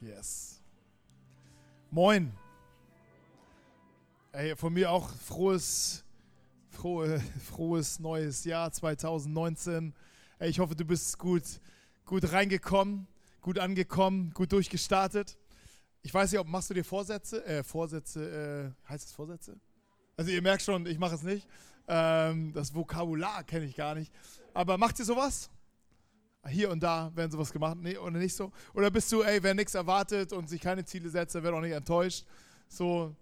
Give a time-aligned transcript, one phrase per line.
[0.00, 0.60] Yes.
[1.90, 2.32] Moin.
[4.30, 6.04] Ey, von mir auch frohes,
[6.70, 9.92] frohe, frohes neues Jahr 2019.
[10.38, 11.42] Ey, ich hoffe, du bist gut,
[12.04, 13.08] gut reingekommen,
[13.40, 15.36] gut angekommen, gut durchgestartet.
[16.02, 17.44] Ich weiß nicht, ob machst du dir Vorsätze?
[17.44, 19.58] Äh, Vorsätze, äh, heißt es Vorsätze?
[20.16, 21.48] Also ihr merkt schon, ich mache es nicht.
[21.88, 24.12] Ähm, das Vokabular kenne ich gar nicht.
[24.54, 25.50] Aber macht ihr sowas?
[26.46, 28.52] Hier und da werden sowas gemacht, nee, oder nicht so?
[28.74, 31.60] Oder bist du, ey, wer nichts erwartet und sich keine Ziele setzt, der wird auch
[31.60, 32.24] nicht enttäuscht.
[32.68, 33.14] So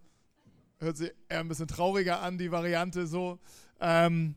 [0.78, 3.38] hört sich eher ein bisschen trauriger an, die Variante so.
[3.80, 4.34] Ähm,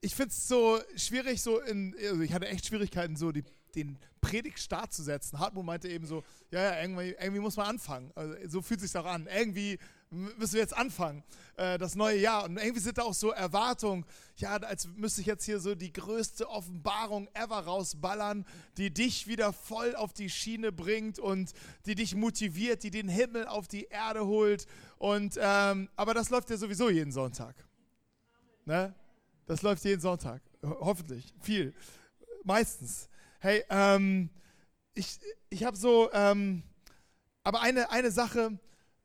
[0.00, 3.44] ich finde es so schwierig, so in, also ich hatte echt Schwierigkeiten, so die,
[3.74, 5.38] den Predigtstart zu setzen.
[5.38, 8.10] Hartmut meinte eben so, ja, ja, irgendwie, irgendwie muss man anfangen.
[8.14, 9.28] Also, so fühlt sich auch an.
[9.32, 9.78] Irgendwie
[10.10, 11.24] müssen wir jetzt anfangen,
[11.56, 12.44] äh, das neue Jahr.
[12.44, 14.04] Und irgendwie sind da auch so Erwartungen,
[14.36, 18.46] ja, als müsste ich jetzt hier so die größte Offenbarung ever rausballern,
[18.76, 21.52] die dich wieder voll auf die Schiene bringt und
[21.86, 24.66] die dich motiviert, die den Himmel auf die Erde holt.
[24.98, 27.56] Und, ähm, aber das läuft ja sowieso jeden Sonntag.
[28.64, 28.94] Ne?
[29.46, 30.42] Das läuft jeden Sonntag.
[30.62, 31.32] Hoffentlich.
[31.40, 31.74] Viel.
[32.44, 33.08] Meistens.
[33.38, 34.30] Hey, ähm,
[34.94, 35.20] ich,
[35.50, 36.62] ich habe so, ähm,
[37.44, 38.58] aber eine, eine Sache,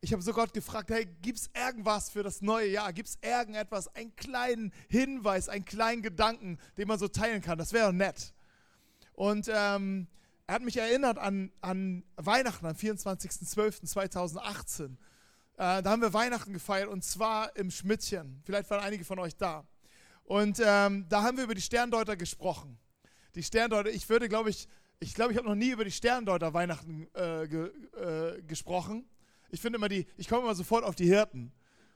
[0.04, 2.92] ich habe so Gott gefragt, hey, gibt es irgendwas für das neue Jahr?
[2.92, 7.56] Gibt es irgendetwas, einen kleinen Hinweis, einen kleinen Gedanken, den man so teilen kann?
[7.56, 8.34] Das wäre nett.
[9.12, 10.08] Und ähm,
[10.48, 14.86] er hat mich erinnert an, an Weihnachten, am 24.12.2018.
[14.86, 14.88] Äh,
[15.56, 18.42] da haben wir Weihnachten gefeiert und zwar im Schmidtchen.
[18.44, 19.64] Vielleicht waren einige von euch da.
[20.24, 22.76] Und ähm, da haben wir über die Sterndeuter gesprochen.
[23.36, 24.66] Die Sterndeuter, ich würde, glaube ich,
[24.98, 29.08] ich glaube, ich habe noch nie über die Sterndeuter Weihnachten äh, ge, äh, gesprochen
[29.52, 31.52] ich finde immer die, ich komme immer sofort auf die Hirten.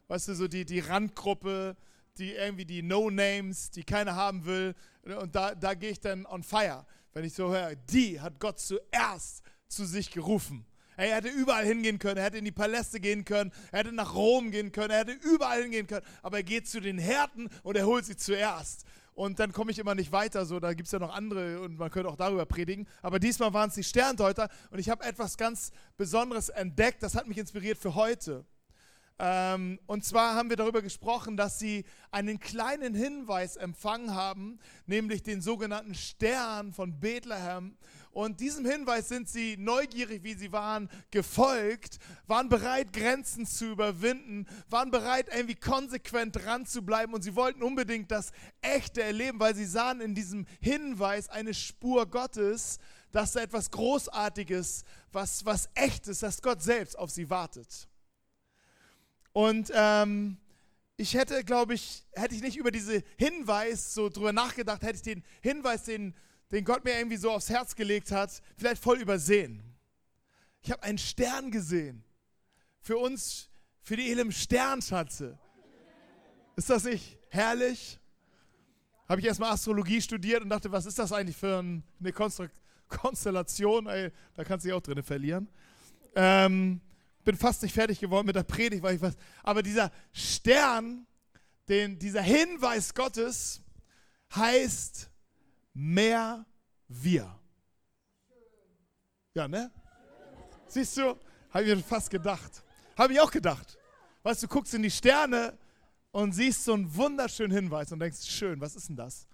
[0.08, 1.76] Weißt du, so die, die Randgruppe,
[2.18, 4.74] die irgendwie die No-Names, die keiner haben will.
[5.02, 8.60] Und da, da gehe ich dann on fire, wenn ich so höre, die hat Gott
[8.60, 10.66] zuerst zu sich gerufen.
[10.98, 14.14] Er hätte überall hingehen können, er hätte in die Paläste gehen können, er hätte nach
[14.14, 17.76] Rom gehen können, er hätte überall hingehen können, aber er geht zu den Härten und
[17.76, 18.86] er holt sie zuerst
[19.16, 20.44] und dann komme ich immer nicht weiter.
[20.44, 22.86] So, da gibt es ja noch andere und man könnte auch darüber predigen.
[23.00, 27.02] Aber diesmal waren es die Sterndeuter und ich habe etwas ganz Besonderes entdeckt.
[27.02, 28.44] Das hat mich inspiriert für heute.
[29.18, 35.22] Ähm, und zwar haben wir darüber gesprochen, dass sie einen kleinen Hinweis empfangen haben, nämlich
[35.22, 37.78] den sogenannten Stern von Bethlehem.
[38.16, 44.46] Und diesem Hinweis sind sie neugierig, wie sie waren, gefolgt, waren bereit, Grenzen zu überwinden,
[44.70, 47.12] waren bereit, irgendwie konsequent dran zu bleiben.
[47.12, 48.32] Und sie wollten unbedingt das
[48.62, 52.78] Echte erleben, weil sie sahen in diesem Hinweis eine Spur Gottes,
[53.12, 57.86] dass da etwas Großartiges, was, was Echtes, dass Gott selbst auf sie wartet.
[59.34, 60.38] Und ähm,
[60.96, 65.02] ich hätte, glaube ich, hätte ich nicht über diesen Hinweis so drüber nachgedacht, hätte ich
[65.02, 66.14] den Hinweis, den,
[66.52, 69.62] den Gott mir irgendwie so aufs Herz gelegt hat, vielleicht voll übersehen.
[70.62, 72.04] Ich habe einen Stern gesehen.
[72.80, 73.50] Für uns,
[73.82, 75.38] für die Elim Sternschatze.
[76.56, 77.98] Ist das nicht herrlich?
[79.08, 82.12] Habe ich erstmal Astrologie studiert und dachte, was ist das eigentlich für eine
[82.88, 83.86] Konstellation?
[83.86, 85.48] Ey, da kannst du dich auch drin verlieren.
[86.14, 86.80] Ähm,
[87.24, 89.16] bin fast nicht fertig geworden mit der Predigt, weil ich was.
[89.42, 91.06] Aber dieser Stern,
[91.68, 93.62] den, dieser Hinweis Gottes
[94.34, 95.10] heißt
[95.76, 96.46] mehr
[96.88, 97.38] wir.
[99.34, 99.70] Ja, ne?
[100.66, 101.18] Siehst du?
[101.50, 102.64] Habe ich mir fast gedacht.
[102.96, 103.76] Habe ich auch gedacht.
[104.22, 105.56] Weißt du, guckst in die Sterne
[106.12, 109.26] und siehst so einen wunderschönen Hinweis und denkst, schön, was ist denn das?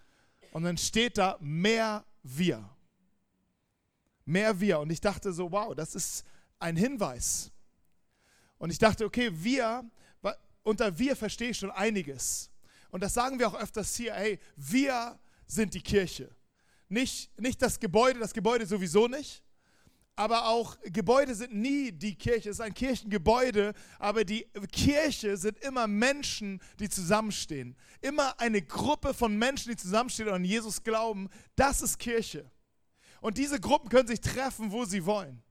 [0.50, 2.68] Und dann steht da mehr wir.
[4.24, 4.80] Mehr wir.
[4.80, 6.24] Und ich dachte so, wow, das ist
[6.58, 7.52] ein Hinweis.
[8.58, 9.88] Und ich dachte, okay, wir,
[10.64, 12.50] unter wir verstehe ich schon einiges.
[12.90, 15.18] Und das sagen wir auch öfters hier, hey, wir
[15.54, 16.34] sind die Kirche.
[16.88, 19.42] Nicht, nicht das Gebäude, das Gebäude sowieso nicht,
[20.14, 25.58] aber auch Gebäude sind nie die Kirche, es ist ein Kirchengebäude, aber die Kirche sind
[25.60, 27.76] immer Menschen, die zusammenstehen.
[28.02, 32.50] Immer eine Gruppe von Menschen, die zusammenstehen und an Jesus glauben, das ist Kirche.
[33.22, 35.42] Und diese Gruppen können sich treffen, wo sie wollen.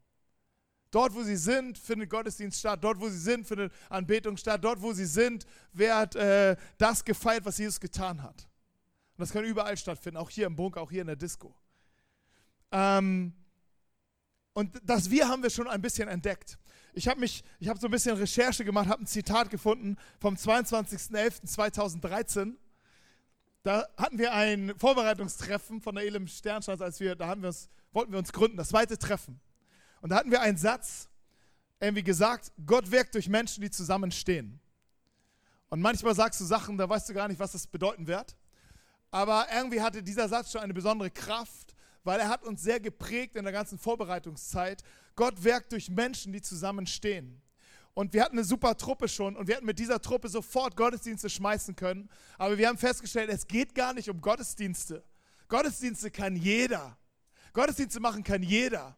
[0.92, 2.84] Dort, wo sie sind, findet Gottesdienst statt.
[2.84, 4.64] Dort, wo sie sind, findet Anbetung statt.
[4.64, 8.46] Dort, wo sie sind, wird äh, das gefeiert, was Jesus getan hat.
[9.22, 11.54] Und das kann überall stattfinden, auch hier im Bunker, auch hier in der Disco.
[12.72, 13.34] Ähm,
[14.54, 16.58] und das Wir haben wir schon ein bisschen entdeckt.
[16.94, 20.34] Ich habe mich, ich habe so ein bisschen Recherche gemacht, habe ein Zitat gefunden vom
[20.34, 22.56] 22.11.2013.
[23.62, 27.70] Da hatten wir ein Vorbereitungstreffen von der Elim Sternstadt, als wir, da haben wir uns,
[27.92, 29.40] wollten wir uns gründen, das zweite Treffen.
[30.02, 31.10] Und da hatten wir einen Satz,
[31.80, 34.60] irgendwie gesagt, Gott wirkt durch Menschen, die zusammenstehen.
[35.70, 38.36] Und manchmal sagst du Sachen, da weißt du gar nicht, was das bedeuten wird.
[39.12, 43.36] Aber irgendwie hatte dieser Satz schon eine besondere Kraft, weil er hat uns sehr geprägt
[43.36, 44.84] in der ganzen Vorbereitungszeit.
[45.16, 47.42] Gott werkt durch Menschen, die zusammenstehen.
[47.94, 51.30] Und wir hatten eine super Truppe schon und wir hätten mit dieser Truppe sofort Gottesdienste
[51.30, 52.10] schmeißen können.
[52.38, 55.04] Aber wir haben festgestellt, es geht gar nicht um Gottesdienste.
[55.50, 56.98] Gottesdienste kann jeder.
[57.52, 58.96] Gottesdienste machen kann jeder.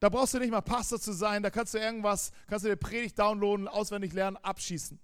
[0.00, 2.76] Da brauchst du nicht mal Pastor zu sein, da kannst du irgendwas, kannst du dir
[2.76, 5.00] Predigt downloaden, auswendig lernen, abschießen.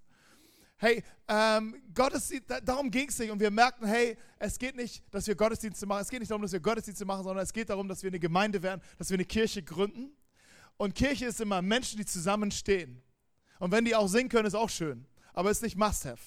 [0.83, 3.31] Hey, ähm, Gottesdienst, darum ging es nicht.
[3.31, 6.01] Und wir merkten, hey, es geht nicht, dass wir Gottesdienste machen.
[6.01, 8.19] Es geht nicht darum, dass wir Gottesdienste machen, sondern es geht darum, dass wir eine
[8.19, 10.11] Gemeinde werden, dass wir eine Kirche gründen.
[10.75, 13.01] Und Kirche ist immer Menschen, die zusammenstehen.
[13.59, 15.05] Und wenn die auch singen können, ist auch schön.
[15.31, 16.19] Aber es ist nicht Must-Have.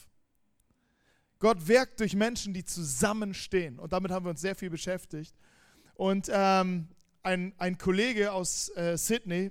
[1.38, 3.78] Gott wirkt durch Menschen, die zusammenstehen.
[3.78, 5.34] Und damit haben wir uns sehr viel beschäftigt.
[5.96, 6.88] Und ähm,
[7.22, 9.50] ein, ein Kollege aus äh, Sydney,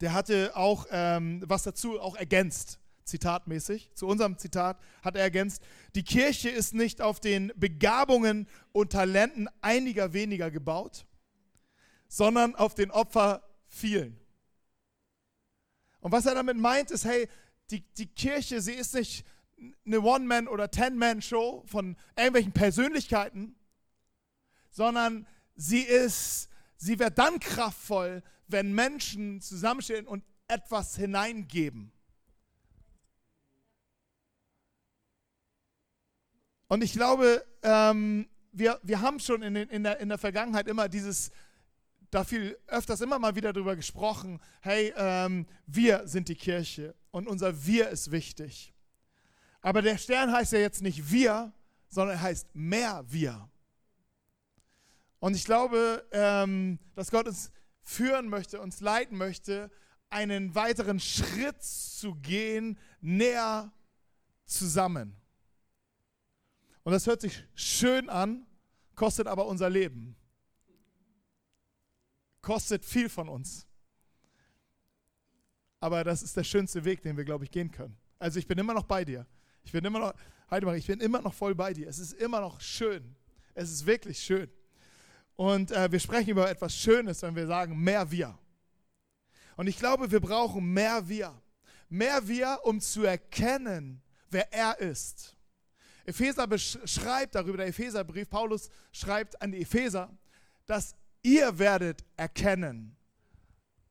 [0.00, 3.90] der hatte auch ähm, was dazu auch ergänzt, zitatmäßig.
[3.94, 5.62] Zu unserem Zitat hat er ergänzt,
[5.94, 11.06] die Kirche ist nicht auf den Begabungen und Talenten einiger weniger gebaut,
[12.08, 14.18] sondern auf den Opfer vielen.
[16.00, 17.28] Und was er damit meint, ist, hey,
[17.70, 19.24] die, die Kirche, sie ist nicht
[19.86, 23.56] eine One-Man- oder Ten-Man-Show von irgendwelchen Persönlichkeiten,
[24.70, 31.93] sondern sie ist, sie wird dann kraftvoll, wenn Menschen zusammenstehen und etwas hineingeben.
[36.74, 40.66] Und ich glaube, ähm, wir, wir haben schon in, den, in, der, in der Vergangenheit
[40.66, 41.30] immer dieses,
[42.10, 47.28] da viel öfters immer mal wieder darüber gesprochen, hey, ähm, wir sind die Kirche und
[47.28, 48.74] unser Wir ist wichtig.
[49.60, 51.52] Aber der Stern heißt ja jetzt nicht wir,
[51.90, 53.48] sondern er heißt mehr wir.
[55.20, 59.70] Und ich glaube, ähm, dass Gott uns führen möchte, uns leiten möchte,
[60.10, 63.70] einen weiteren Schritt zu gehen, näher
[64.44, 65.20] zusammen.
[66.84, 68.46] Und das hört sich schön an,
[68.94, 70.14] kostet aber unser Leben.
[72.42, 73.66] Kostet viel von uns.
[75.80, 77.96] Aber das ist der schönste Weg, den wir, glaube ich, gehen können.
[78.18, 79.26] Also ich bin immer noch bei dir.
[79.64, 80.14] Ich bin immer noch,
[80.50, 81.88] Heidemar, ich bin immer noch voll bei dir.
[81.88, 83.16] Es ist immer noch schön.
[83.54, 84.50] Es ist wirklich schön.
[85.36, 88.38] Und äh, wir sprechen über etwas Schönes, wenn wir sagen, mehr wir.
[89.56, 91.40] Und ich glaube, wir brauchen mehr wir.
[91.88, 95.33] Mehr wir, um zu erkennen, wer er ist.
[96.04, 100.16] Epheser schreibt darüber, der Epheserbrief, Paulus schreibt an die Epheser,
[100.66, 102.96] dass ihr werdet erkennen,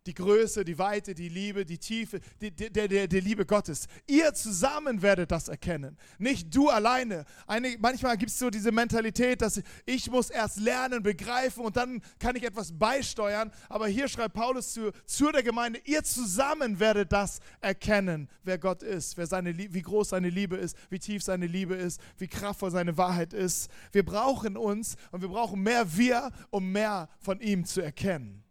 [0.05, 3.88] die Größe, die Weite, die Liebe, die Tiefe, die, der, der, der Liebe Gottes.
[4.07, 7.25] Ihr zusammen werdet das erkennen, nicht du alleine.
[7.47, 12.01] Eine, manchmal gibt es so diese Mentalität, dass ich muss erst lernen, begreifen und dann
[12.19, 13.51] kann ich etwas beisteuern.
[13.69, 18.83] Aber hier schreibt Paulus zu, zu der Gemeinde, ihr zusammen werdet das erkennen, wer Gott
[18.83, 22.71] ist, wer seine, wie groß seine Liebe ist, wie tief seine Liebe ist, wie kraftvoll
[22.71, 23.69] seine Wahrheit ist.
[23.91, 28.43] Wir brauchen uns und wir brauchen mehr wir, um mehr von ihm zu erkennen.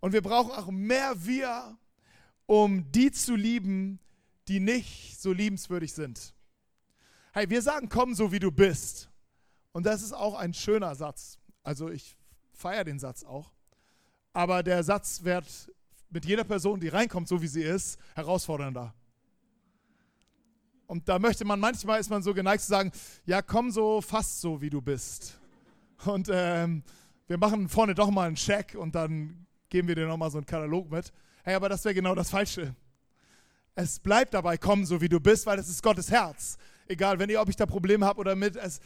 [0.00, 1.76] Und wir brauchen auch mehr wir,
[2.46, 3.98] um die zu lieben,
[4.46, 6.34] die nicht so liebenswürdig sind.
[7.32, 9.10] Hey, wir sagen, komm so wie du bist.
[9.72, 11.38] Und das ist auch ein schöner Satz.
[11.62, 12.16] Also ich
[12.52, 13.52] feiere den Satz auch.
[14.32, 15.46] Aber der Satz wird
[16.10, 18.94] mit jeder Person, die reinkommt, so wie sie ist, herausfordernder.
[20.86, 22.92] Und da möchte man, manchmal ist man so geneigt zu sagen,
[23.26, 25.38] ja, komm so fast so, wie du bist.
[26.06, 26.82] Und ähm,
[27.26, 30.46] wir machen vorne doch mal einen Check und dann geben wir dir nochmal so einen
[30.46, 31.12] Katalog mit.
[31.44, 32.74] Hey, aber das wäre genau das Falsche.
[33.74, 36.58] Es bleibt dabei, komm so wie du bist, weil das ist Gottes Herz.
[36.88, 38.80] Egal, wenn ihr, ob ich da Probleme habe oder mit, es,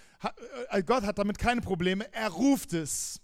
[0.70, 3.20] äh, Gott hat damit keine Probleme, er ruft es.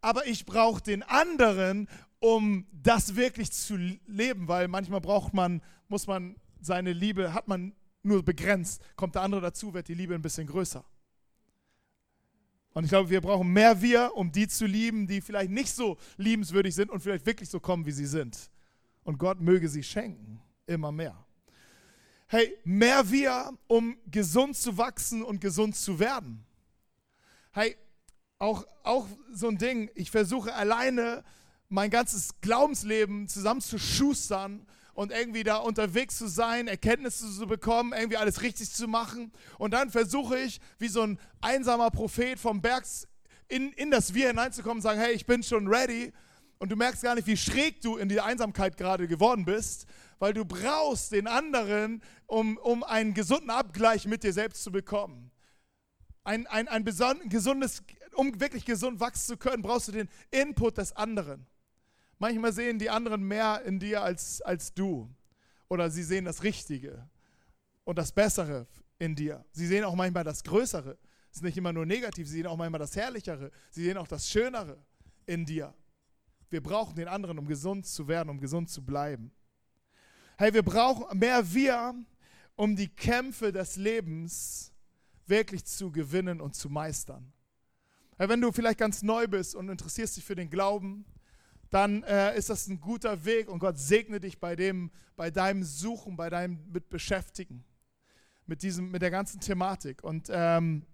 [0.00, 6.06] Aber ich brauche den anderen, um das wirklich zu leben, weil manchmal braucht man, muss
[6.06, 10.22] man seine Liebe, hat man nur begrenzt, kommt der andere dazu, wird die Liebe ein
[10.22, 10.84] bisschen größer.
[12.74, 15.98] Und ich glaube, wir brauchen mehr wir, um die zu lieben, die vielleicht nicht so
[16.16, 18.50] liebenswürdig sind und vielleicht wirklich so kommen, wie sie sind.
[19.04, 21.24] Und Gott möge sie schenken, immer mehr.
[22.28, 26.46] Hey, mehr wir, um gesund zu wachsen und gesund zu werden.
[27.52, 27.76] Hey,
[28.38, 31.24] auch, auch so ein Ding, ich versuche alleine
[31.68, 38.42] mein ganzes Glaubensleben zusammenzuschustern und irgendwie da unterwegs zu sein, Erkenntnisse zu bekommen, irgendwie alles
[38.42, 39.32] richtig zu machen.
[39.58, 42.84] Und dann versuche ich, wie so ein einsamer Prophet vom Berg
[43.48, 46.12] in, in das Wir hineinzukommen und sagen, hey, ich bin schon ready.
[46.58, 49.86] Und du merkst gar nicht, wie schräg du in die Einsamkeit gerade geworden bist,
[50.18, 55.32] weil du brauchst den anderen, um, um einen gesunden Abgleich mit dir selbst zu bekommen.
[56.22, 56.84] Ein, ein, ein
[57.28, 57.82] gesundes,
[58.14, 61.46] um wirklich gesund wachsen zu können, brauchst du den Input des anderen.
[62.22, 65.12] Manchmal sehen die anderen mehr in dir als, als du.
[65.68, 67.10] Oder sie sehen das Richtige
[67.82, 68.68] und das Bessere
[69.00, 69.44] in dir.
[69.50, 70.96] Sie sehen auch manchmal das Größere.
[71.32, 74.28] ist nicht immer nur negativ, sie sehen auch manchmal das Herrlichere, sie sehen auch das
[74.28, 74.78] Schönere
[75.26, 75.74] in dir.
[76.48, 79.32] Wir brauchen den anderen, um gesund zu werden, um gesund zu bleiben.
[80.38, 81.92] Hey, wir brauchen mehr wir,
[82.54, 84.72] um die Kämpfe des Lebens
[85.26, 87.32] wirklich zu gewinnen und zu meistern.
[88.16, 91.04] Hey, wenn du vielleicht ganz neu bist und interessierst dich für den Glauben,
[91.72, 95.64] dann äh, ist das ein guter Weg und Gott segne dich bei, dem, bei deinem
[95.64, 97.64] Suchen, bei deinem mit Beschäftigen,
[98.46, 100.04] mit, diesem, mit der ganzen Thematik.
[100.04, 100.84] Und, ähm,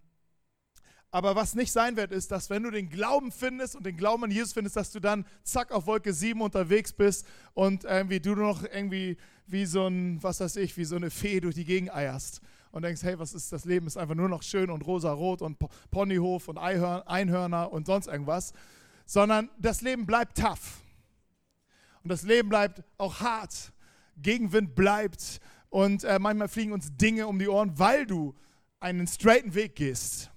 [1.10, 4.22] aber was nicht sein wird, ist, dass wenn du den Glauben findest und den Glauben
[4.24, 8.36] an Jesus findest, dass du dann zack auf Wolke 7 unterwegs bist und irgendwie du
[8.36, 9.16] noch irgendwie
[9.46, 12.82] wie so ein, was weiß ich, wie so eine Fee durch die Gegend eierst und
[12.82, 13.88] denkst, hey, was ist das Leben?
[13.88, 15.56] Ist einfach nur noch schön und rosa-rot und
[15.90, 18.52] Ponyhof und Einhörner und sonst irgendwas
[19.08, 20.82] sondern das Leben bleibt tough.
[22.04, 23.72] Und das Leben bleibt auch hart.
[24.20, 28.34] Gegenwind bleibt und äh, manchmal fliegen uns Dinge um die Ohren, weil du
[28.80, 30.30] einen straighten Weg gehst.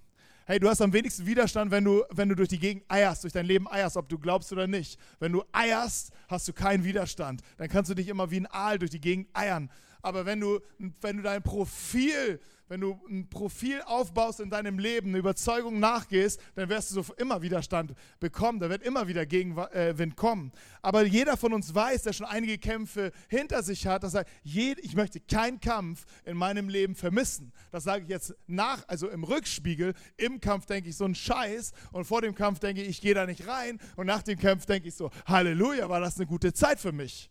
[0.46, 3.34] Hey, du hast am wenigsten Widerstand, wenn du, wenn du durch die Gegend eierst, durch
[3.34, 5.00] dein Leben eierst, ob du glaubst oder nicht.
[5.20, 7.42] Wenn du eierst, hast du keinen Widerstand.
[7.58, 9.70] Dann kannst du dich immer wie ein Aal durch die Gegend eiern.
[10.02, 10.60] Aber wenn du,
[11.02, 12.40] wenn du dein Profil
[12.72, 17.14] wenn du ein Profil aufbaust in deinem Leben, eine Überzeugung nachgehst, dann wirst du so
[17.16, 18.62] immer Widerstand bekommen.
[18.62, 20.54] Da wird immer wieder Gegenwind äh, kommen.
[20.82, 24.96] Aber jeder von uns weiß, der schon einige Kämpfe hinter sich hat, dass er, ich
[24.96, 27.52] möchte keinen Kampf in meinem Leben vermissen.
[27.72, 29.94] Das sage ich jetzt nach, also im Rückspiegel.
[30.16, 33.14] Im Kampf denke ich so ein Scheiß und vor dem Kampf denke ich, ich gehe
[33.14, 33.82] da nicht rein.
[33.98, 37.30] Und nach dem Kampf denke ich so, Halleluja, war das eine gute Zeit für mich.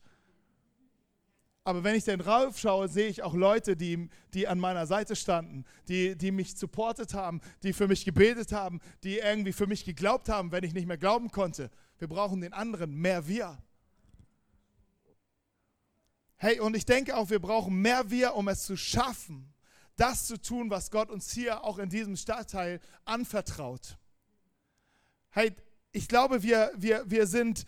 [1.65, 5.65] Aber wenn ich dann raufschaue, sehe ich auch Leute, die, die an meiner Seite standen,
[5.89, 10.29] die, die mich supportet haben, die für mich gebetet haben, die irgendwie für mich geglaubt
[10.31, 11.71] haben, wenn ich nicht mehr glauben konnte.
[11.99, 13.63] Wir brauchen den anderen, mehr wir.
[16.37, 19.53] Hey, und ich denke auch, wir brauchen mehr wir, um es zu schaffen,
[19.97, 23.99] das zu tun, was Gott uns hier auch in diesem Stadtteil anvertraut.
[25.29, 25.55] Hey,
[25.93, 27.67] ich glaube, wir, wir, wir sind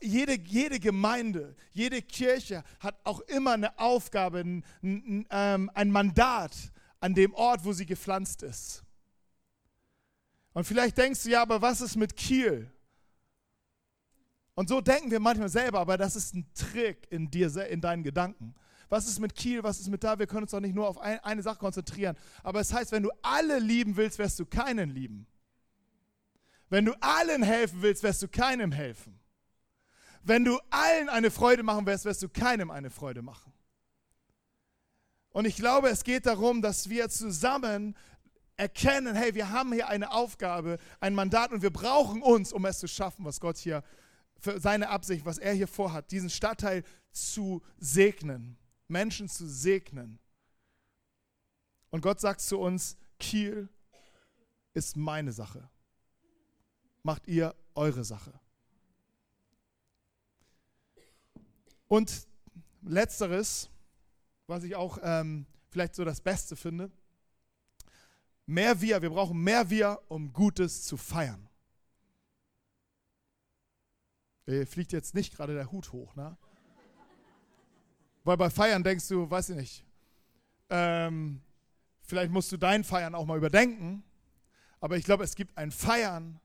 [0.00, 6.54] jede, jede Gemeinde, jede Kirche hat auch immer eine Aufgabe, ein, ähm, ein Mandat
[7.00, 8.82] an dem Ort, wo sie gepflanzt ist.
[10.52, 12.70] Und vielleicht denkst du, ja, aber was ist mit Kiel?
[14.54, 18.02] Und so denken wir manchmal selber, aber das ist ein Trick in dir, in deinen
[18.02, 18.54] Gedanken.
[18.88, 20.18] Was ist mit Kiel, was ist mit da?
[20.18, 22.16] Wir können uns doch nicht nur auf ein, eine Sache konzentrieren.
[22.42, 25.26] Aber es heißt, wenn du alle lieben willst, wirst du keinen lieben.
[26.70, 29.18] Wenn du allen helfen willst, wirst du keinem helfen.
[30.26, 33.52] Wenn du allen eine Freude machen wirst, wirst du keinem eine Freude machen.
[35.30, 37.96] Und ich glaube, es geht darum, dass wir zusammen
[38.56, 42.80] erkennen, hey, wir haben hier eine Aufgabe, ein Mandat und wir brauchen uns, um es
[42.80, 43.84] zu schaffen, was Gott hier
[44.40, 50.18] für seine Absicht, was er hier vorhat, diesen Stadtteil zu segnen, Menschen zu segnen.
[51.90, 53.68] Und Gott sagt zu uns, Kiel
[54.74, 55.70] ist meine Sache.
[57.04, 58.40] Macht ihr eure Sache.
[61.88, 62.26] Und
[62.82, 63.70] letzteres,
[64.46, 66.90] was ich auch ähm, vielleicht so das Beste finde,
[68.46, 71.48] mehr wir, wir brauchen mehr wir, um Gutes zu feiern.
[74.46, 76.36] Hier fliegt jetzt nicht gerade der Hut hoch, ne?
[78.22, 79.84] Weil bei Feiern denkst du, weiß ich nicht,
[80.70, 81.40] ähm,
[82.02, 84.02] vielleicht musst du dein Feiern auch mal überdenken,
[84.80, 86.40] aber ich glaube, es gibt ein Feiern,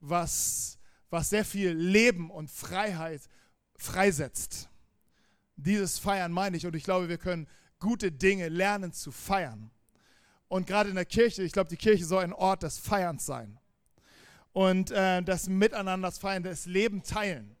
[0.00, 0.78] was,
[1.10, 3.22] was sehr viel Leben und Freiheit
[3.76, 4.70] freisetzt.
[5.56, 7.48] Dieses Feiern meine ich und ich glaube, wir können
[7.78, 9.70] gute Dinge lernen zu feiern.
[10.48, 13.58] Und gerade in der Kirche, ich glaube, die Kirche soll ein Ort des Feierns sein.
[14.52, 17.56] Und äh, das Miteinander, Feiern, das Leben teilen.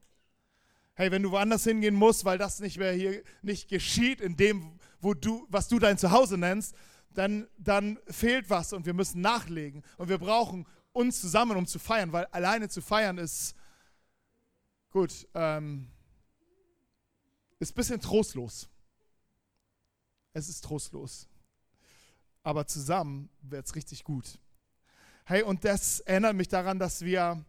[0.94, 4.78] Hey, wenn du woanders hingehen musst, weil das nicht mehr hier nicht geschieht, in dem,
[5.00, 6.74] wo du, was du dein Zuhause nennst,
[7.10, 9.82] dann, dann fehlt was und wir müssen nachlegen.
[9.98, 13.54] Und wir brauchen uns zusammen, um zu feiern, weil alleine zu feiern ist
[14.90, 15.28] gut.
[15.34, 15.88] Ähm,
[17.58, 18.68] ist ein bisschen trostlos.
[20.32, 21.28] Es ist trostlos.
[22.42, 24.38] Aber zusammen wird es richtig gut.
[25.24, 27.44] Hey, und das erinnert mich daran, dass wir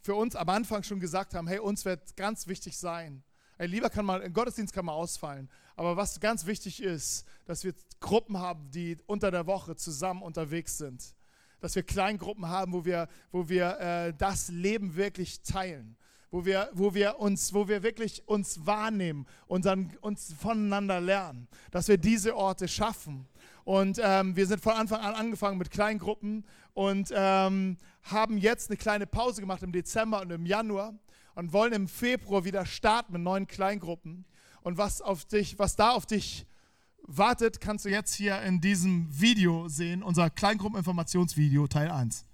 [0.00, 3.22] für uns am Anfang schon gesagt haben, hey, uns wird ganz wichtig sein.
[3.56, 5.48] Hey, lieber kann man, ein Gottesdienst kann mal ausfallen.
[5.76, 10.76] Aber was ganz wichtig ist, dass wir Gruppen haben, die unter der Woche zusammen unterwegs
[10.76, 11.14] sind.
[11.60, 15.96] Dass wir Kleingruppen haben, wo wir, wo wir äh, das Leben wirklich teilen
[16.30, 19.26] wo wir, wo wir, uns, wo wir wirklich uns wahrnehmen
[19.64, 23.26] dann uns voneinander lernen, dass wir diese Orte schaffen.
[23.64, 28.76] Und ähm, wir sind von Anfang an angefangen mit Kleingruppen und ähm, haben jetzt eine
[28.76, 30.94] kleine Pause gemacht im Dezember und im Januar
[31.34, 34.24] und wollen im Februar wieder starten mit neuen Kleingruppen.
[34.62, 36.46] Und was auf dich, was da auf dich
[37.02, 42.25] wartet, kannst du jetzt hier in diesem Video sehen, unser Kleingruppeninformationsvideo Teil 1.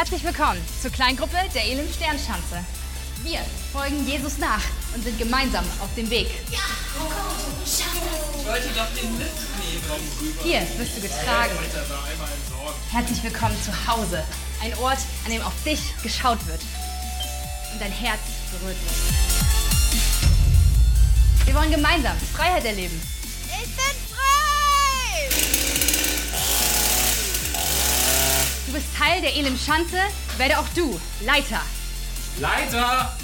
[0.00, 2.64] Herzlich willkommen zur Kleingruppe der Elim Sternschanze.
[3.22, 3.40] Wir
[3.70, 4.62] folgen Jesus nach
[4.94, 6.26] und sind gemeinsam auf dem Weg.
[6.46, 7.84] Ich
[8.46, 9.28] wollte doch den mitnehmen.
[10.42, 11.52] Hier wirst du getragen.
[12.90, 14.24] Herzlich willkommen zu Hause.
[14.62, 16.62] Ein Ort, an dem auf dich geschaut wird
[17.74, 18.20] und dein Herz
[18.52, 18.94] berührt wird.
[21.44, 22.98] Wir wollen gemeinsam Freiheit erleben.
[23.48, 25.28] Ich bin frei!
[28.66, 29.98] Du bist Teil der Elim Schanze,
[30.38, 31.60] werde auch du Leiter.
[32.38, 33.14] Leiter!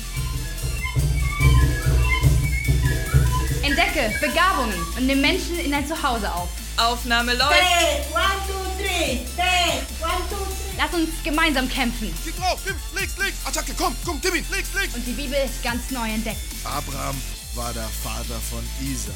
[3.63, 6.49] Entdecke Begabungen und nimm Menschen in dein Zuhause auf.
[6.77, 7.53] Aufnahme läuft.
[7.53, 9.21] Take, one, two, three.
[9.35, 10.77] Take, one, two, three.
[10.77, 14.69] Lass uns gemeinsam kämpfen Kick drauf, nimm, links, links, Attacke, komm, komm, gib ihn, links,
[14.79, 14.95] links.
[14.95, 16.39] und die Bibel ganz neu entdecken.
[16.65, 17.17] Abraham
[17.55, 19.15] war der Vater von Isaac,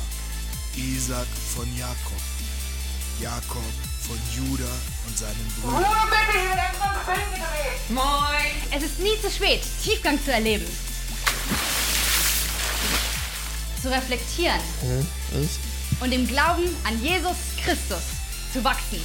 [0.75, 2.23] Isaac von Jakob,
[3.21, 4.65] Jakob von Judah
[5.07, 5.85] und seinen Brüdern.
[7.91, 8.51] Moin!
[8.73, 10.67] Es ist nie zu spät, Tiefgang zu erleben.
[13.81, 14.61] Zu reflektieren.
[16.01, 18.03] Und im Glauben an Jesus Christus
[18.53, 19.01] zu wachsen.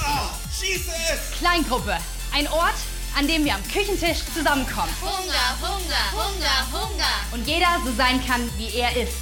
[0.00, 1.38] Ah, schieße es!
[1.38, 1.98] Kleingruppe.
[2.32, 2.76] Ein Ort,
[3.18, 4.92] an dem wir am Küchentisch zusammenkommen.
[5.00, 7.14] Hunger, Hunger, Hunger, Hunger.
[7.32, 9.16] Und jeder so sein kann, wie er ist.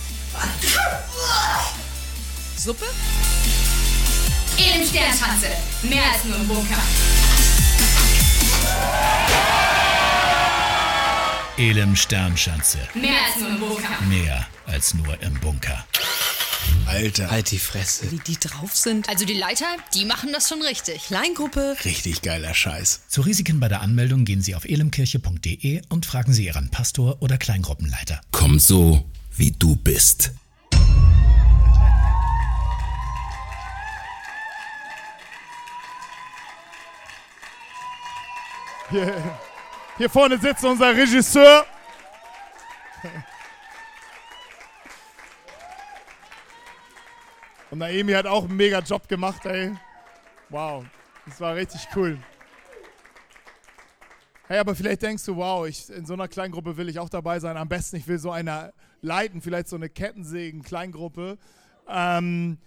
[2.59, 2.87] Suppe?
[4.57, 5.49] Elim Sternschanze.
[5.83, 6.79] Mehr als nur im Bunker.
[11.57, 12.79] Elem Sternschanze.
[12.95, 14.01] Mehr als nur im Bunker.
[14.09, 15.85] Mehr als nur im Bunker.
[16.87, 18.11] Alter, Halt die Fresse.
[18.11, 19.09] Wie die drauf sind.
[19.09, 21.05] Also die Leiter, die machen das schon richtig.
[21.07, 21.77] Kleingruppe.
[21.85, 23.03] richtig geiler Scheiß.
[23.09, 27.39] Zu Risiken bei der Anmeldung gehen Sie auf elemkirche.de und fragen Sie Ihren Pastor oder
[27.39, 28.21] Kleingruppenleiter.
[28.33, 29.05] Komm so,
[29.37, 30.33] wie du bist.
[38.91, 39.39] Hier,
[39.97, 41.65] hier vorne sitzt unser Regisseur.
[47.71, 49.73] Und Naomi hat auch einen mega Job gemacht, ey.
[50.51, 50.85] Wow,
[51.27, 52.19] das war richtig cool.
[54.47, 57.41] Hey, aber vielleicht denkst du, wow, ich, in so einer Kleingruppe will ich auch dabei
[57.41, 57.57] sein.
[57.57, 61.39] Am besten, ich will so eine leiten, vielleicht so eine Kettensägen-Kleingruppe.
[61.89, 62.59] Ähm,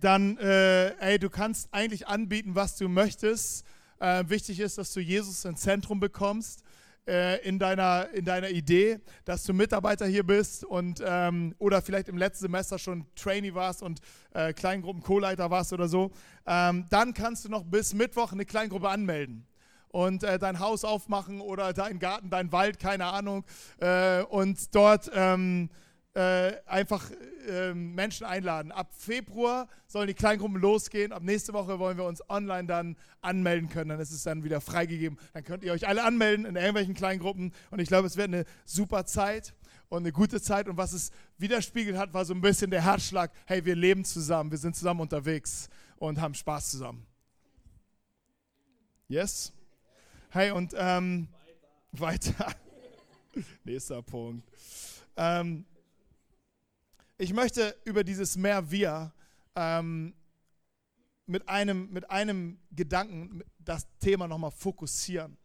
[0.00, 3.66] dann, äh, ey, du kannst eigentlich anbieten, was du möchtest.
[3.98, 6.64] Äh, wichtig ist, dass du Jesus ins Zentrum bekommst
[7.06, 12.08] äh, in, deiner, in deiner Idee, dass du Mitarbeiter hier bist und ähm, oder vielleicht
[12.08, 14.00] im letzten Semester schon Trainee warst und
[14.32, 16.10] äh, Kleingruppen-Co-Leiter warst oder so.
[16.46, 19.46] Ähm, dann kannst du noch bis Mittwoch eine Kleingruppe anmelden
[19.88, 23.44] und äh, dein Haus aufmachen oder deinen Garten, deinen Wald, keine Ahnung,
[23.78, 25.70] äh, und dort ähm,
[26.14, 27.10] äh, einfach
[27.48, 28.70] ähm, Menschen einladen.
[28.70, 31.12] Ab Februar sollen die Kleingruppen losgehen.
[31.12, 33.90] Ab nächste Woche wollen wir uns online dann anmelden können.
[33.90, 35.18] Dann ist es dann wieder freigegeben.
[35.32, 37.52] Dann könnt ihr euch alle anmelden in irgendwelchen Kleingruppen.
[37.70, 39.54] Und ich glaube, es wird eine super Zeit
[39.88, 40.68] und eine gute Zeit.
[40.68, 43.32] Und was es widerspiegelt hat, war so ein bisschen der Herzschlag.
[43.46, 47.04] Hey, wir leben zusammen, wir sind zusammen unterwegs und haben Spaß zusammen.
[49.08, 49.52] Yes?
[50.30, 51.28] Hey, und ähm,
[51.92, 52.54] weiter.
[53.64, 54.48] Nächster Punkt.
[55.16, 55.64] Ähm,
[57.24, 59.10] ich möchte über dieses Mehr Wir
[59.56, 60.12] ähm,
[61.24, 65.38] mit, einem, mit einem Gedanken das Thema nochmal fokussieren.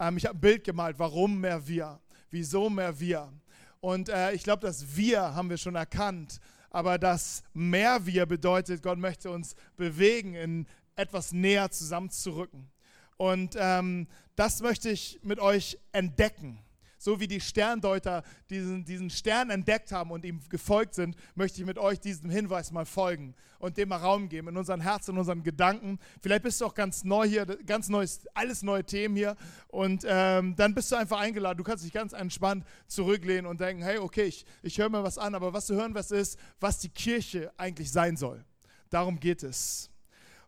[0.00, 2.00] Ähm, ich habe ein Bild gemalt, warum mehr Wir,
[2.30, 3.32] wieso mehr Wir.
[3.80, 8.82] Und äh, ich glaube, das Wir haben wir schon erkannt, aber das Mehr Wir bedeutet,
[8.82, 12.72] Gott möchte uns bewegen, in etwas näher zusammenzurücken.
[13.18, 16.58] Und ähm, das möchte ich mit euch entdecken.
[17.04, 21.66] So wie die Sterndeuter diesen, diesen Stern entdeckt haben und ihm gefolgt sind, möchte ich
[21.66, 25.18] mit euch diesem Hinweis mal folgen und dem mal Raum geben in unseren Herzen, in
[25.18, 25.98] unseren Gedanken.
[26.22, 29.36] Vielleicht bist du auch ganz neu hier, ganz neues, alles neue Themen hier.
[29.68, 31.58] Und ähm, dann bist du einfach eingeladen.
[31.58, 35.18] Du kannst dich ganz entspannt zurücklehnen und denken, hey, okay, ich, ich höre mir was
[35.18, 38.42] an, aber was du hören wirst, ist, was die Kirche eigentlich sein soll.
[38.88, 39.90] Darum geht es.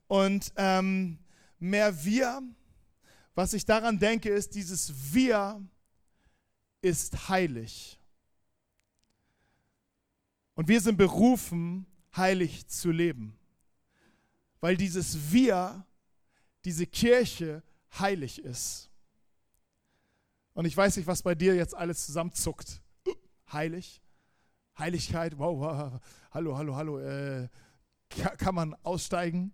[0.06, 1.18] Und ähm,
[1.58, 2.40] mehr wir,
[3.34, 5.60] was ich daran denke, ist, dieses Wir
[6.82, 7.98] ist heilig.
[10.54, 11.86] Und wir sind berufen,
[12.16, 13.38] heilig zu leben.
[14.60, 15.84] Weil dieses Wir,
[16.64, 17.62] diese Kirche
[17.98, 18.90] heilig ist.
[20.54, 22.80] Und ich weiß nicht, was bei dir jetzt alles zusammenzuckt.
[23.52, 24.00] Heilig?
[24.78, 25.38] Heiligkeit?
[25.38, 26.00] Wow, wow.
[26.30, 26.98] hallo, hallo, hallo.
[26.98, 27.48] Äh,
[28.38, 29.52] kann man aussteigen?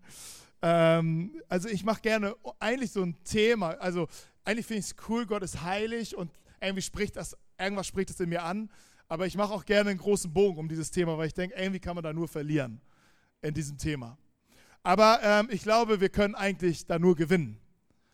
[0.62, 3.70] Ähm, also ich mache gerne eigentlich so ein Thema.
[3.80, 4.08] Also
[4.44, 6.30] eigentlich finde ich es cool, Gott ist heilig und
[6.62, 8.70] irgendwie spricht das, irgendwas spricht das in mir an.
[9.08, 11.80] Aber ich mache auch gerne einen großen Bogen um dieses Thema, weil ich denke, irgendwie
[11.80, 12.80] kann man da nur verlieren
[13.42, 14.16] in diesem Thema.
[14.82, 17.58] Aber ähm, ich glaube, wir können eigentlich da nur gewinnen,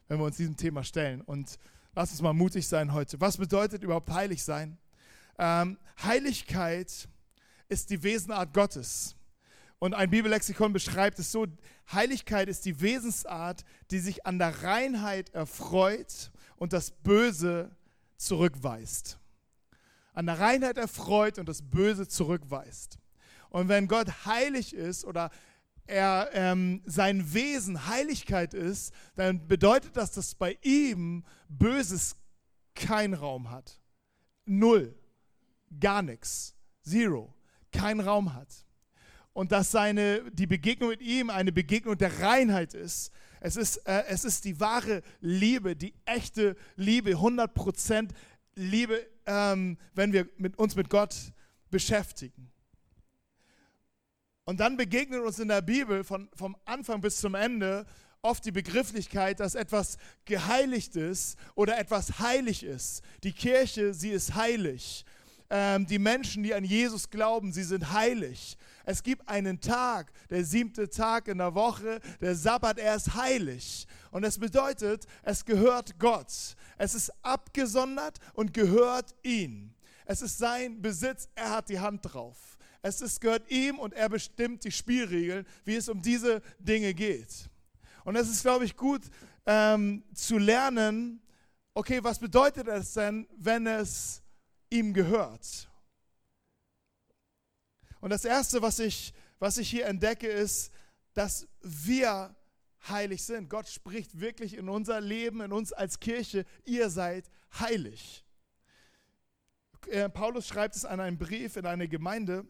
[0.08, 1.20] wenn wir uns diesem Thema stellen.
[1.20, 1.58] Und
[1.94, 3.20] lass uns mal mutig sein heute.
[3.20, 4.76] Was bedeutet überhaupt heilig sein?
[5.38, 7.08] Ähm, Heiligkeit
[7.68, 9.14] ist die Wesenart Gottes.
[9.78, 11.46] Und ein Bibellexikon beschreibt es so,
[11.92, 17.70] Heiligkeit ist die Wesensart, die sich an der Reinheit erfreut und das Böse
[18.18, 19.18] zurückweist.
[20.12, 22.98] An der Reinheit erfreut und das Böse zurückweist.
[23.50, 25.31] Und wenn Gott heilig ist oder
[25.87, 32.16] er ähm, sein Wesen Heiligkeit ist, dann bedeutet das, dass bei ihm Böses
[32.74, 33.81] keinen Raum hat.
[34.44, 34.94] Null.
[35.81, 36.54] Gar nichts.
[36.83, 37.35] Zero.
[37.72, 38.48] Kein Raum hat.
[39.33, 43.12] Und dass seine, die Begegnung mit ihm eine Begegnung der Reinheit ist.
[43.40, 48.11] Es ist, äh, es ist die wahre Liebe, die echte Liebe, 100%
[48.55, 51.14] Liebe, ähm, wenn wir mit uns mit Gott
[51.70, 52.51] beschäftigen.
[54.44, 57.85] Und dann begegnet uns in der Bibel von, vom Anfang bis zum Ende
[58.22, 63.03] oft die Begrifflichkeit, dass etwas geheiligt ist oder etwas heilig ist.
[63.22, 65.05] Die Kirche, sie ist heilig.
[65.51, 68.57] Ähm, die Menschen, die an Jesus glauben, sie sind heilig.
[68.88, 73.87] Es gibt einen Tag, der siebte Tag in der Woche, der Sabbat, er ist heilig.
[74.11, 76.57] Und es bedeutet, es gehört Gott.
[76.79, 79.74] Es ist abgesondert und gehört ihm.
[80.07, 82.57] Es ist sein Besitz, er hat die Hand drauf.
[82.81, 87.51] Es ist, gehört ihm und er bestimmt die Spielregeln, wie es um diese Dinge geht.
[88.07, 89.03] Und es ist, glaube ich, gut
[89.44, 91.20] ähm, zu lernen,
[91.74, 94.22] okay, was bedeutet es denn, wenn es
[94.70, 95.68] ihm gehört?
[98.00, 100.72] Und das Erste, was ich, was ich hier entdecke, ist,
[101.14, 102.34] dass wir
[102.88, 103.50] heilig sind.
[103.50, 108.24] Gott spricht wirklich in unser Leben, in uns als Kirche, ihr seid heilig.
[109.88, 112.46] Äh, Paulus schreibt es an einen Brief in eine Gemeinde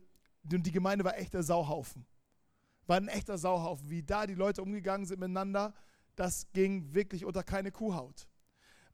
[0.51, 2.07] und die Gemeinde war echter Sauhaufen.
[2.87, 3.89] War ein echter Sauhaufen.
[3.91, 5.75] Wie da die Leute umgegangen sind miteinander,
[6.17, 8.29] das ging wirklich unter keine Kuhhaut.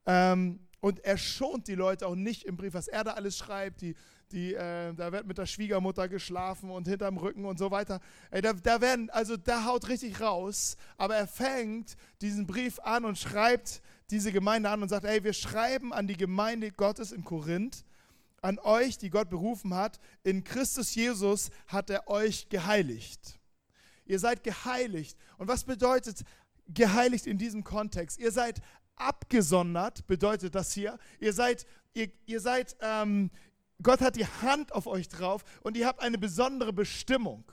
[0.07, 3.81] Ähm, und er schont die Leute auch nicht im Brief, was er da alles schreibt.
[3.81, 3.95] Die,
[4.33, 8.01] die, äh, da wird mit der Schwiegermutter geschlafen und hinterm Rücken und so weiter.
[8.31, 10.77] Ey, da, da werden, also da haut richtig raus.
[10.97, 15.33] Aber er fängt diesen Brief an und schreibt diese Gemeinde an und sagt, ey, wir
[15.33, 17.85] schreiben an die Gemeinde Gottes in Korinth
[18.43, 19.99] an euch, die Gott berufen hat.
[20.23, 23.41] In Christus Jesus hat er euch geheiligt.
[24.05, 25.17] Ihr seid geheiligt.
[25.39, 26.23] Und was bedeutet
[26.69, 28.19] geheiligt in diesem Kontext?
[28.19, 28.61] Ihr seid
[28.97, 30.99] abgesondert, bedeutet das hier.
[31.21, 33.31] Ihr seid, ihr, ihr seid, ähm,
[33.83, 37.45] Gott hat die Hand auf euch drauf und ihr habt eine besondere Bestimmung.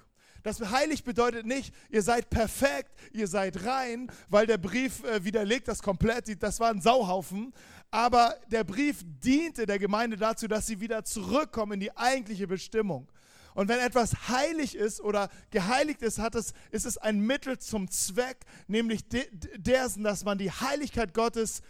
[0.43, 5.67] Das heilig bedeutet nicht, ihr seid perfekt, ihr seid rein, weil der Brief äh, widerlegt
[5.67, 7.53] das komplett, das war ein Sauhaufen.
[7.91, 13.11] Aber der Brief diente der Gemeinde dazu, dass sie wieder zurückkommen in die eigentliche Bestimmung.
[13.53, 17.91] Und wenn etwas heilig ist oder geheiligt ist, hat es, ist es ein Mittel zum
[17.91, 21.61] Zweck, nämlich de, dessen, dass man die Heiligkeit Gottes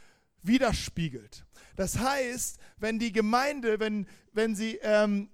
[0.44, 1.46] widerspiegelt.
[1.76, 5.30] Das heißt, wenn die Gemeinde, wenn, wenn sie ähm,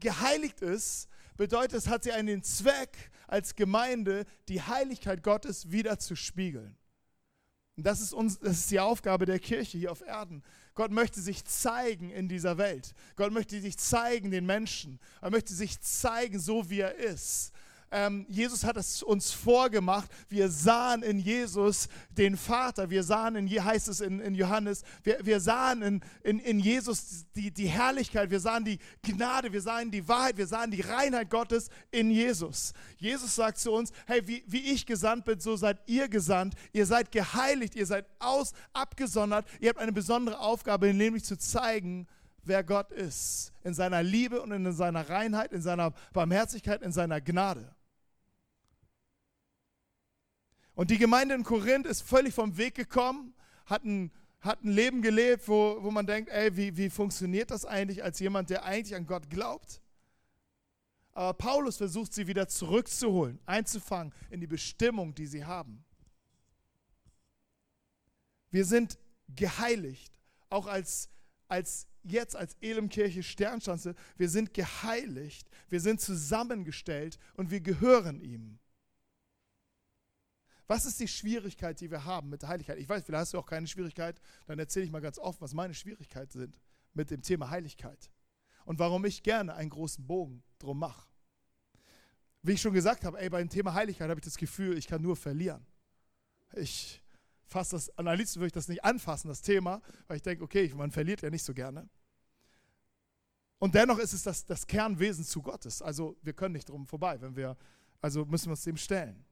[0.00, 6.16] geheiligt ist, bedeutet es, hat sie einen Zweck als Gemeinde, die Heiligkeit Gottes wieder zu
[6.16, 6.76] spiegeln.
[7.76, 10.42] Und das ist, uns, das ist die Aufgabe der Kirche hier auf Erden.
[10.74, 12.92] Gott möchte sich zeigen in dieser Welt.
[13.16, 15.00] Gott möchte sich zeigen den Menschen.
[15.22, 17.52] Er möchte sich zeigen, so wie er ist
[17.92, 20.10] ähm, Jesus hat es uns vorgemacht.
[20.28, 22.88] Wir sahen in Jesus den Vater.
[22.88, 27.26] Wir sahen in, heißt es in, in Johannes, wir, wir sahen in, in, in Jesus
[27.36, 28.30] die, die Herrlichkeit.
[28.30, 29.52] Wir sahen die Gnade.
[29.52, 30.38] Wir sahen die Wahrheit.
[30.38, 32.72] Wir sahen die Reinheit Gottes in Jesus.
[32.96, 36.54] Jesus sagt zu uns, hey, wie, wie ich gesandt bin, so seid ihr gesandt.
[36.72, 37.74] Ihr seid geheiligt.
[37.74, 39.46] Ihr seid aus, abgesondert.
[39.60, 42.06] Ihr habt eine besondere Aufgabe, nämlich zu zeigen,
[42.42, 43.52] wer Gott ist.
[43.64, 47.74] In seiner Liebe und in seiner Reinheit, in seiner Barmherzigkeit, in seiner Gnade.
[50.74, 53.34] Und die Gemeinde in Korinth ist völlig vom Weg gekommen,
[53.66, 57.64] hat ein, hat ein Leben gelebt, wo, wo man denkt, ey, wie, wie funktioniert das
[57.64, 59.82] eigentlich als jemand, der eigentlich an Gott glaubt?
[61.12, 65.84] Aber Paulus versucht sie wieder zurückzuholen, einzufangen in die Bestimmung, die sie haben.
[68.50, 70.12] Wir sind geheiligt,
[70.48, 71.10] auch als,
[71.48, 78.58] als jetzt als Elimkirche Sternschanze, wir sind geheiligt, wir sind zusammengestellt und wir gehören ihm.
[80.66, 82.78] Was ist die Schwierigkeit, die wir haben mit der Heiligkeit?
[82.78, 85.54] Ich weiß, vielleicht hast du auch keine Schwierigkeit, dann erzähle ich mal ganz oft, was
[85.54, 86.60] meine Schwierigkeiten sind
[86.94, 88.10] mit dem Thema Heiligkeit
[88.64, 91.08] und warum ich gerne einen großen Bogen drum mache.
[92.42, 95.02] Wie ich schon gesagt habe, ey, beim Thema Heiligkeit habe ich das Gefühl, ich kann
[95.02, 95.64] nur verlieren.
[96.54, 97.02] Ich
[97.46, 100.72] fasse das, am liebsten würde ich das nicht anfassen, das Thema, weil ich denke, okay,
[100.74, 101.88] man verliert ja nicht so gerne.
[103.58, 105.82] Und dennoch ist es das, das Kernwesen zu Gottes.
[105.82, 107.56] Also wir können nicht drum vorbei, wenn wir,
[108.00, 109.24] also müssen wir uns dem stellen.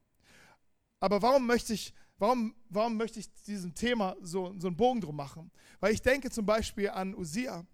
[1.00, 5.16] Aber warum möchte ich, warum, warum möchte ich diesem Thema so, so einen Bogen drum
[5.16, 5.50] machen?
[5.80, 7.66] Weil ich denke zum Beispiel an Usia.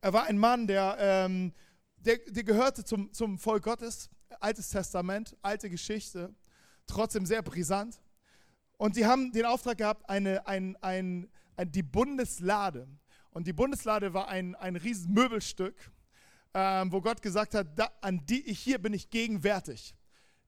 [0.00, 1.52] Er war ein Mann, der, ähm,
[1.96, 6.34] der, der gehörte zum, zum Volk Gottes, Altes Testament, alte Geschichte,
[6.86, 8.00] trotzdem sehr brisant.
[8.76, 12.88] Und sie haben den Auftrag gehabt, eine, ein, ein, ein, die Bundeslade,
[13.32, 15.16] und die Bundeslade war ein, ein riesen
[16.52, 19.94] ähm, wo Gott gesagt hat, da, an die hier bin ich gegenwärtig.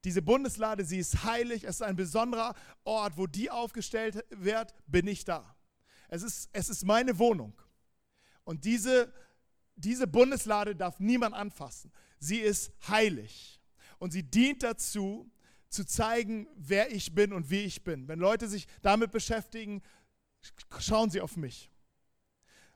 [0.05, 5.07] Diese Bundeslade, sie ist heilig, es ist ein besonderer Ort, wo die aufgestellt wird, bin
[5.07, 5.57] ich da.
[6.09, 7.55] Es ist, es ist meine Wohnung.
[8.45, 9.13] Und diese,
[9.77, 11.93] diese Bundeslade darf niemand anfassen.
[12.19, 13.61] Sie ist heilig.
[13.99, 15.31] Und sie dient dazu,
[15.69, 18.07] zu zeigen, wer ich bin und wie ich bin.
[18.07, 19.83] Wenn Leute sich damit beschäftigen,
[20.79, 21.71] schauen sie auf mich.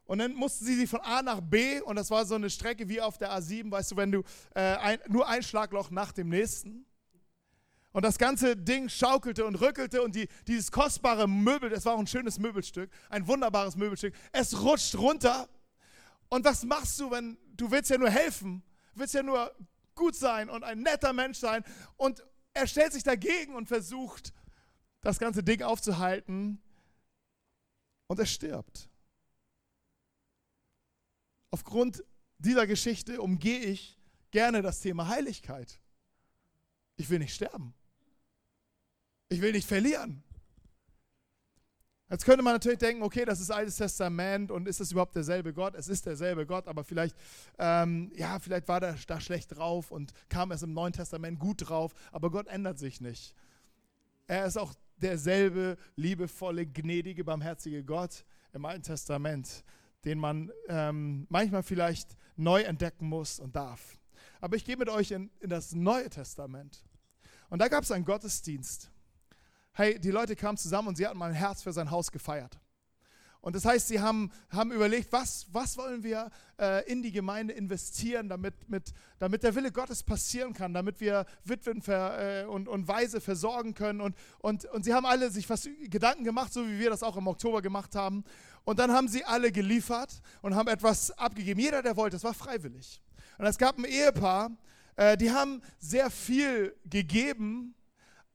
[0.04, 2.88] Und dann mussten sie sie von A nach B und das war so eine Strecke
[2.88, 4.22] wie auf der A7, weißt du, wenn du
[4.54, 6.86] äh, ein, nur ein Schlagloch nach dem nächsten.
[7.96, 11.98] Und das ganze Ding schaukelte und rückelte und die, dieses kostbare Möbel, das war auch
[11.98, 15.48] ein schönes Möbelstück, ein wunderbares Möbelstück, es rutscht runter.
[16.28, 19.50] Und was machst du, wenn du willst ja nur helfen, willst ja nur
[19.94, 21.64] gut sein und ein netter Mensch sein
[21.96, 24.34] und er stellt sich dagegen und versucht,
[25.00, 26.60] das ganze Ding aufzuhalten
[28.08, 28.90] und er stirbt.
[31.50, 32.04] Aufgrund
[32.36, 33.98] dieser Geschichte umgehe ich
[34.32, 35.80] gerne das Thema Heiligkeit.
[36.98, 37.72] Ich will nicht sterben.
[39.28, 40.22] Ich will nicht verlieren.
[42.08, 45.52] Jetzt könnte man natürlich denken, okay, das ist Altes Testament und ist das überhaupt derselbe
[45.52, 45.74] Gott?
[45.74, 47.16] Es ist derselbe Gott, aber vielleicht,
[47.58, 51.68] ähm, ja, vielleicht war er da schlecht drauf und kam es im Neuen Testament gut
[51.68, 53.34] drauf, aber Gott ändert sich nicht.
[54.28, 59.64] Er ist auch derselbe liebevolle, gnädige, barmherzige Gott im Alten Testament
[60.06, 63.98] den man ähm, manchmal vielleicht neu entdecken muss und darf.
[64.40, 66.84] Aber ich gehe mit euch in, in das Neue Testament.
[67.50, 68.92] Und da gab es einen Gottesdienst.
[69.78, 72.58] Hey, die Leute kamen zusammen und sie hatten mal ein Herz für sein Haus gefeiert.
[73.42, 77.52] Und das heißt, sie haben, haben überlegt, was, was wollen wir äh, in die Gemeinde
[77.52, 82.68] investieren, damit, mit, damit der Wille Gottes passieren kann, damit wir Witwen ver, äh, und,
[82.68, 84.00] und Weise versorgen können.
[84.00, 87.18] Und, und, und sie haben alle sich was Gedanken gemacht, so wie wir das auch
[87.18, 88.24] im Oktober gemacht haben.
[88.64, 91.60] Und dann haben sie alle geliefert und haben etwas abgegeben.
[91.60, 93.02] Jeder, der wollte, das war freiwillig.
[93.36, 94.52] Und es gab ein Ehepaar,
[94.96, 97.74] äh, die haben sehr viel gegeben,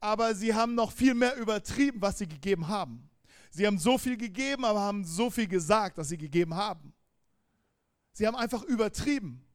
[0.02, 3.10] aber sie haben noch viel mehr übertrieben, was sie gegeben haben.
[3.52, 6.94] Sie haben so viel gegeben, aber haben so viel gesagt, dass sie gegeben haben.
[8.14, 9.46] Sie haben einfach übertrieben.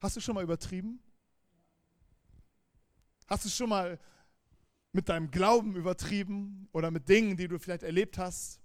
[0.00, 0.98] Hast du schon mal übertrieben?
[3.26, 4.00] Hast du schon mal
[4.92, 8.60] mit deinem Glauben übertrieben oder mit Dingen, die du vielleicht erlebt hast?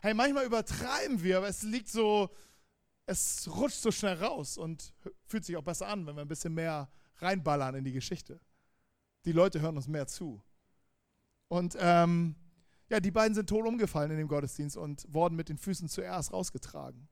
[0.00, 2.30] Hey, manchmal übertreiben wir, aber es liegt so,
[3.04, 4.94] es rutscht so schnell raus und
[5.26, 8.40] fühlt sich auch besser an, wenn wir ein bisschen mehr reinballern in die Geschichte.
[9.24, 10.42] Die Leute hören uns mehr zu.
[11.48, 12.36] Und ähm,
[12.90, 16.32] ja, die beiden sind tot umgefallen in dem Gottesdienst und wurden mit den Füßen zuerst
[16.32, 17.08] rausgetragen.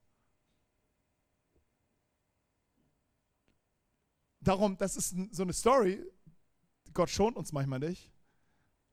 [4.41, 6.03] Darum, das ist so eine Story.
[6.95, 8.13] Gott schont uns manchmal nicht.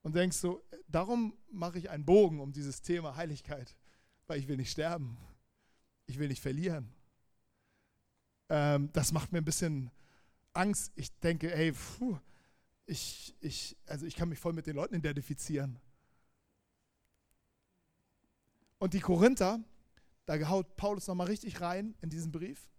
[0.01, 3.77] Und denkst so, darum mache ich einen Bogen um dieses Thema Heiligkeit,
[4.27, 5.17] weil ich will nicht sterben.
[6.05, 6.93] Ich will nicht verlieren.
[8.49, 9.89] Ähm, das macht mir ein bisschen
[10.51, 10.91] Angst.
[10.95, 12.17] Ich denke, ey, puh,
[12.85, 15.79] ich, ich, also ich kann mich voll mit den Leuten identifizieren.
[18.77, 19.63] Und die Korinther,
[20.25, 22.69] da haut Paulus nochmal richtig rein in diesen Brief.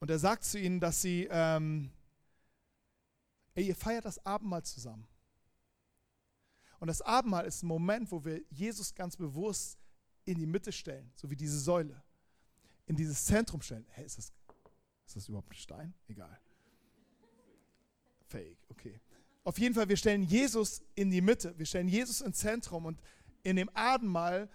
[0.00, 1.90] Und er sagt zu ihnen, dass sie, ähm,
[3.54, 5.06] ey, ihr feiert das Abendmahl zusammen.
[6.80, 9.78] Und das Abendmahl ist ein Moment, wo wir Jesus ganz bewusst
[10.24, 12.02] in die Mitte stellen, so wie diese Säule.
[12.86, 13.86] In dieses Zentrum stellen.
[13.90, 14.32] Hä, ist das,
[15.06, 15.94] ist das überhaupt ein Stein?
[16.06, 16.40] Egal.
[18.28, 19.00] Fake, okay.
[19.44, 21.58] Auf jeden Fall, wir stellen Jesus in die Mitte.
[21.58, 22.84] Wir stellen Jesus ins Zentrum.
[22.84, 23.00] Und
[23.42, 24.50] in dem Abendmahl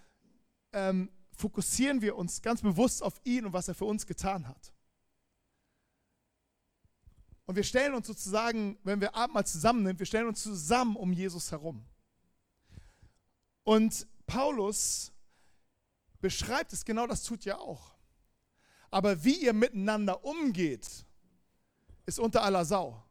[0.71, 4.71] ähm, fokussieren wir uns ganz bewusst auf ihn und was er für uns getan hat.
[7.45, 11.51] Und wir stellen uns sozusagen, wenn wir Abendmahl zusammennehmen, wir stellen uns zusammen um Jesus
[11.51, 11.83] herum.
[13.63, 15.12] Und Paulus
[16.21, 17.95] beschreibt es, genau das tut ja auch.
[18.91, 21.05] Aber wie ihr miteinander umgeht,
[22.05, 23.03] ist unter aller Sau.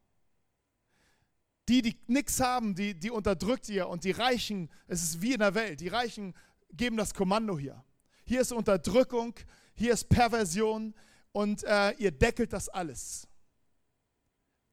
[1.68, 5.38] Die, die nichts haben, die, die unterdrückt ihr und die Reichen, es ist wie in
[5.38, 6.34] der Welt, die Reichen
[6.72, 7.84] geben das Kommando hier.
[8.24, 9.34] Hier ist Unterdrückung,
[9.74, 10.94] hier ist Perversion
[11.32, 13.28] und äh, ihr deckelt das alles.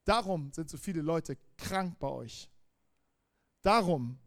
[0.04, 2.49] Darum sind so viele Leute krank bei euch.
[3.62, 4.17] Darum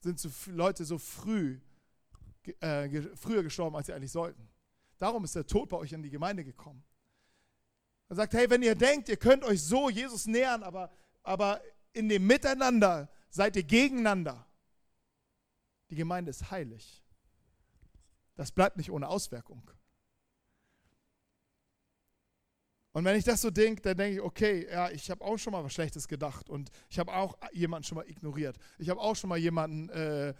[0.00, 1.58] sind so Leute so früh,
[2.60, 4.48] äh, früher gestorben, als sie eigentlich sollten.
[4.98, 6.84] Darum ist der Tod bei euch in die Gemeinde gekommen.
[8.08, 10.90] Er sagt, hey, wenn ihr denkt, ihr könnt euch so Jesus nähern, aber,
[11.22, 11.60] aber
[11.96, 14.46] in dem Miteinander seid ihr gegeneinander.
[15.90, 17.02] Die Gemeinde ist heilig.
[18.34, 19.70] Das bleibt nicht ohne Auswirkung.
[22.92, 25.52] Und wenn ich das so denke, dann denke ich, okay, ja, ich habe auch schon
[25.52, 28.56] mal was Schlechtes gedacht und ich habe auch jemanden schon mal ignoriert.
[28.78, 30.34] Ich habe auch schon mal jemanden, äh,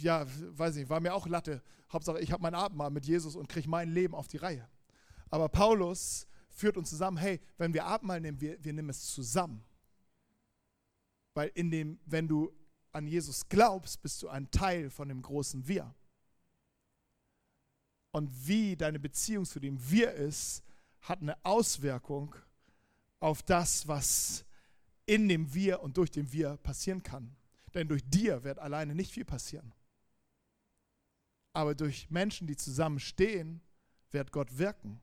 [0.00, 1.62] ja, weiß nicht, war mir auch Latte.
[1.92, 4.66] Hauptsache, ich habe mein Abendmahl mit Jesus und kriege mein Leben auf die Reihe.
[5.28, 9.62] Aber Paulus führt uns zusammen, hey, wenn wir Abendmahl nehmen, wir, wir nehmen es zusammen.
[11.40, 12.52] Weil in dem, wenn du
[12.92, 15.94] an Jesus glaubst, bist du ein Teil von dem großen Wir.
[18.10, 20.62] Und wie deine Beziehung zu dem Wir ist,
[21.00, 22.34] hat eine Auswirkung
[23.20, 24.44] auf das, was
[25.06, 27.34] in dem Wir und durch den Wir passieren kann.
[27.72, 29.72] Denn durch dir wird alleine nicht viel passieren.
[31.54, 33.62] Aber durch Menschen, die zusammen stehen,
[34.10, 35.00] wird Gott wirken.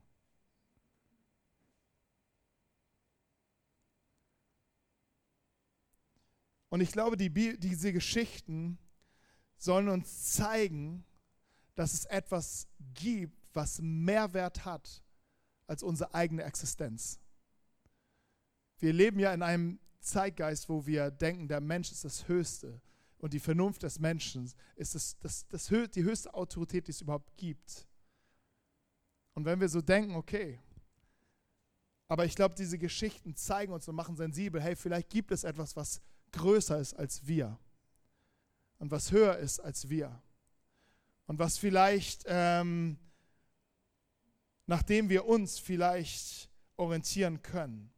[6.78, 8.78] Und ich glaube, die, diese Geschichten
[9.58, 11.04] sollen uns zeigen,
[11.74, 15.04] dass es etwas gibt, was Mehrwert hat
[15.66, 17.20] als unsere eigene Existenz.
[18.78, 22.80] Wir leben ja in einem Zeitgeist, wo wir denken, der Mensch ist das Höchste
[23.18, 27.36] und die Vernunft des Menschen ist das, das, das, die höchste Autorität, die es überhaupt
[27.38, 27.88] gibt.
[29.34, 30.60] Und wenn wir so denken, okay,
[32.08, 35.76] aber ich glaube, diese Geschichten zeigen uns und machen sensibel, hey, vielleicht gibt es etwas,
[35.76, 36.04] was
[36.38, 37.60] größer ist als wir
[38.80, 40.22] und was höher ist als wir
[41.26, 42.98] und was vielleicht ähm,
[44.68, 47.92] nachdem wir uns vielleicht orientieren können.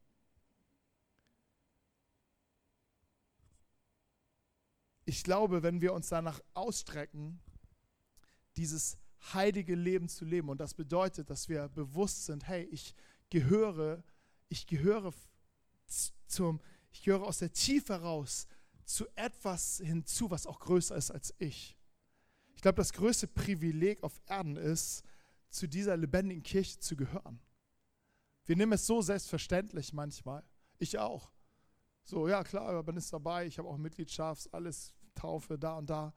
[5.05, 7.39] Ich glaube, wenn wir uns danach ausstrecken,
[8.55, 8.97] dieses
[9.33, 12.93] heilige Leben zu leben, und das bedeutet, dass wir bewusst sind, hey, ich
[13.31, 14.03] gehöre,
[14.47, 15.11] ich gehöre
[16.27, 18.47] zum, ich gehöre aus der Tiefe heraus
[18.85, 21.77] zu etwas hinzu, was auch größer ist als ich.
[22.55, 25.03] Ich glaube, das größte Privileg auf Erden ist,
[25.49, 27.39] zu dieser lebendigen Kirche zu gehören.
[28.45, 30.43] Wir nehmen es so selbstverständlich manchmal.
[30.77, 31.31] Ich auch.
[32.03, 36.13] So, ja klar, man ist dabei, ich habe auch Mitgliedschaft, alles Taufe da und da.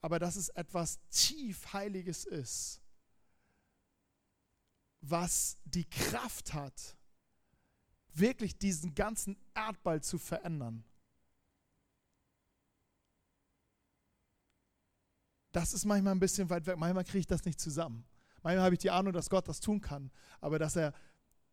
[0.00, 2.80] Aber dass es etwas tief Heiliges ist,
[5.02, 6.96] was die Kraft hat,
[8.14, 10.84] wirklich diesen ganzen Erdball zu verändern.
[15.52, 18.06] Das ist manchmal ein bisschen weit weg, manchmal kriege ich das nicht zusammen.
[18.42, 20.94] Manchmal habe ich die Ahnung, dass Gott das tun kann, aber dass er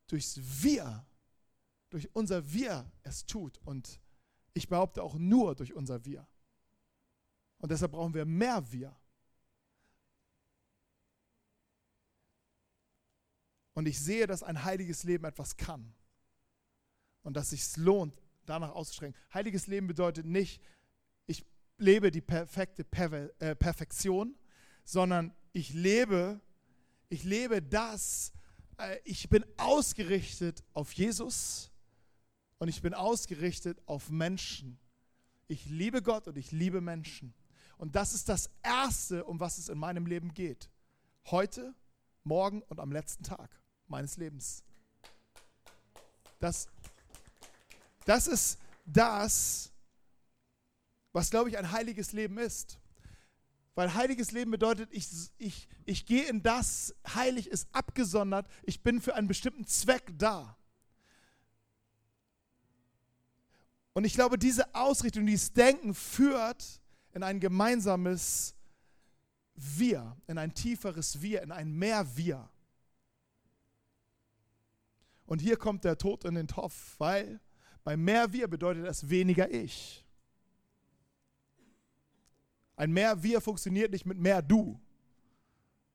[0.07, 1.05] durchs Wir,
[1.89, 3.59] durch unser Wir es tut.
[3.59, 3.99] Und
[4.53, 6.27] ich behaupte auch nur durch unser Wir.
[7.59, 8.95] Und deshalb brauchen wir mehr Wir.
[13.73, 15.93] Und ich sehe, dass ein heiliges Leben etwas kann.
[17.23, 18.13] Und dass es sich lohnt,
[18.45, 19.15] danach auszustrecken.
[19.33, 20.61] Heiliges Leben bedeutet nicht,
[21.27, 21.45] ich
[21.77, 22.85] lebe die perfekte
[23.39, 24.35] äh, Perfektion,
[24.83, 26.41] sondern ich lebe
[27.09, 28.31] ich lebe das,
[28.77, 31.71] äh, ich bin ausgerichtet auf Jesus
[32.59, 34.79] und ich bin ausgerichtet auf Menschen.
[35.47, 37.33] Ich liebe Gott und ich liebe Menschen.
[37.77, 40.69] Und das ist das Erste, um was es in meinem Leben geht.
[41.31, 41.73] Heute,
[42.23, 44.63] morgen und am letzten Tag meines Lebens.
[46.39, 46.67] Das,
[48.09, 49.71] das ist das,
[51.11, 52.79] was, glaube ich, ein heiliges Leben ist.
[53.75, 58.99] Weil heiliges Leben bedeutet, ich, ich, ich gehe in das, heilig ist abgesondert, ich bin
[58.99, 60.57] für einen bestimmten Zweck da.
[63.93, 66.81] Und ich glaube, diese Ausrichtung, dieses Denken führt
[67.13, 68.55] in ein gemeinsames
[69.53, 72.49] Wir, in ein tieferes Wir, in ein mehr Wir.
[75.25, 77.39] Und hier kommt der Tod in den Topf, weil
[77.89, 80.05] bei mehr Wir bedeutet das weniger Ich.
[82.75, 84.79] Ein mehr Wir funktioniert nicht mit mehr Du,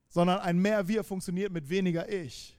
[0.08, 2.58] sondern ein mehr Wir funktioniert mit weniger Ich.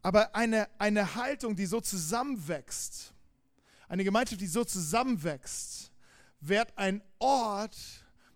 [0.00, 3.12] Aber eine, eine Haltung, die so zusammenwächst,
[3.88, 5.90] eine Gemeinschaft, die so zusammenwächst,
[6.38, 7.76] wird ein Ort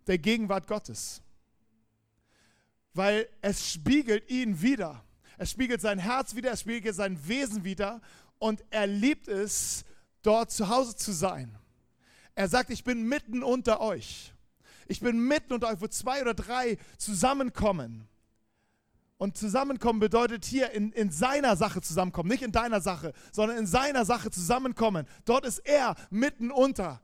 [0.09, 1.23] der Gegenwart Gottes.
[2.95, 5.05] Weil es spiegelt ihn wieder.
[5.39, 8.01] Es spiegelt sein Herz wieder, es spiegelt sein Wesen wieder
[8.39, 9.85] und er liebt es,
[10.23, 11.57] dort zu Hause zu sein.
[12.35, 14.33] Er sagt, ich bin mitten unter euch.
[14.87, 18.09] Ich bin mitten unter euch, wo zwei oder drei zusammenkommen.
[19.17, 23.67] Und zusammenkommen bedeutet hier in, in seiner Sache zusammenkommen, nicht in deiner Sache, sondern in
[23.67, 25.07] seiner Sache zusammenkommen.
[25.25, 27.01] Dort ist er mitten unter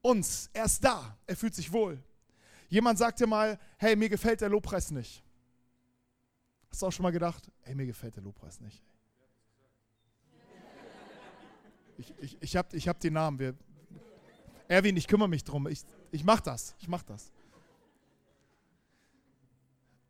[0.00, 0.50] uns.
[0.52, 1.16] Er ist da.
[1.26, 2.02] Er fühlt sich wohl.
[2.68, 5.22] Jemand sagte mal, hey, mir gefällt der Lobpreis nicht.
[6.72, 8.82] Hast du auch schon mal gedacht, hey, mir gefällt der Lobpreis nicht.
[11.98, 13.38] Ich, ich, ich habe ich hab den Namen.
[13.38, 13.54] Wir,
[14.68, 15.68] Erwin, ich kümmere mich drum.
[15.68, 16.74] Ich, ich mache das.
[16.78, 17.30] Ich mache das.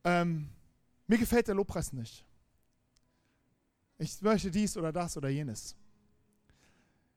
[0.04, 0.48] Ähm,
[1.08, 2.24] mir gefällt der Lobpreis nicht.
[3.98, 5.74] Ich möchte dies oder das oder jenes.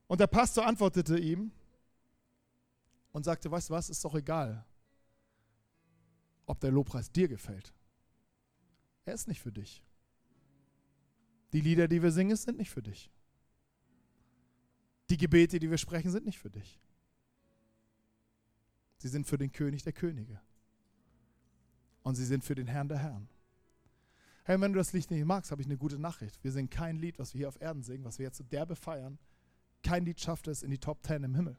[0.08, 1.52] Und der Pastor antwortete ihm
[3.12, 4.66] und sagte, weißt du was, ist doch egal,
[6.48, 7.72] ob der Lobpreis dir gefällt.
[9.06, 9.84] Er ist nicht für dich.
[11.54, 13.12] Die Lieder, die wir singen, sind nicht für dich.
[15.10, 16.82] Die Gebete, die wir sprechen, sind nicht für dich.
[18.98, 20.42] Sie sind für den König der Könige.
[22.02, 23.30] Und sie sind für den Herrn der Herren.
[24.44, 26.44] Hey, wenn du das Lied nicht magst, habe ich eine gute Nachricht.
[26.44, 28.76] Wir singen kein Lied, was wir hier auf Erden singen, was wir jetzt so derbe
[28.76, 29.18] feiern.
[29.82, 31.58] Kein Lied schafft es in die Top Ten im Himmel,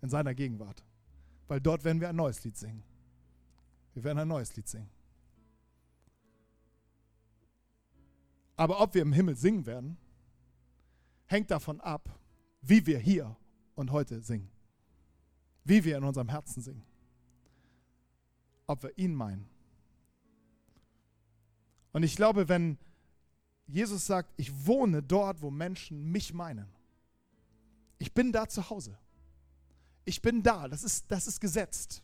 [0.00, 0.84] in seiner Gegenwart.
[1.48, 2.82] Weil dort werden wir ein neues Lied singen.
[3.94, 4.90] Wir werden ein neues Lied singen.
[8.62, 9.96] Aber ob wir im Himmel singen werden,
[11.26, 12.16] hängt davon ab,
[12.60, 13.36] wie wir hier
[13.74, 14.52] und heute singen.
[15.64, 16.84] Wie wir in unserem Herzen singen.
[18.68, 19.48] Ob wir ihn meinen.
[21.90, 22.78] Und ich glaube, wenn
[23.66, 26.68] Jesus sagt, ich wohne dort, wo Menschen mich meinen.
[27.98, 28.96] Ich bin da zu Hause.
[30.04, 30.68] Ich bin da.
[30.68, 32.00] Das ist, das ist gesetzt.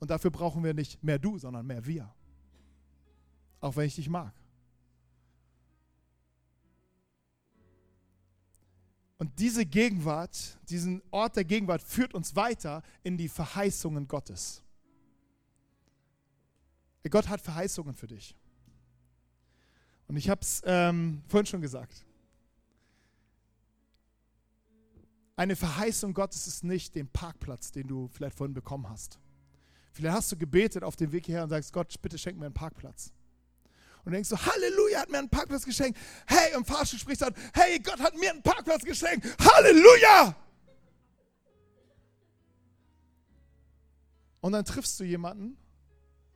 [0.00, 2.12] Und dafür brauchen wir nicht mehr du, sondern mehr wir.
[3.60, 4.39] Auch wenn ich dich mag.
[9.20, 14.62] Und diese Gegenwart, diesen Ort der Gegenwart führt uns weiter in die Verheißungen Gottes.
[17.10, 18.34] Gott hat Verheißungen für dich.
[20.08, 22.06] Und ich habe es ähm, vorhin schon gesagt.
[25.36, 29.18] Eine Verheißung Gottes ist nicht den Parkplatz, den du vielleicht vorhin bekommen hast.
[29.92, 32.54] Vielleicht hast du gebetet auf dem Weg hierher und sagst, Gott, bitte schenk mir einen
[32.54, 33.12] Parkplatz.
[34.04, 35.98] Und denkst so, Halleluja, hat mir einen Parkplatz geschenkt.
[36.26, 39.26] Hey, im Fahrstuhl sprichst du hey, Gott hat mir einen Parkplatz geschenkt.
[39.38, 40.34] Halleluja!
[44.40, 45.56] Und dann triffst du jemanden,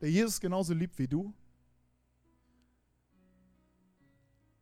[0.01, 1.33] der Jesus genauso liebt wie du.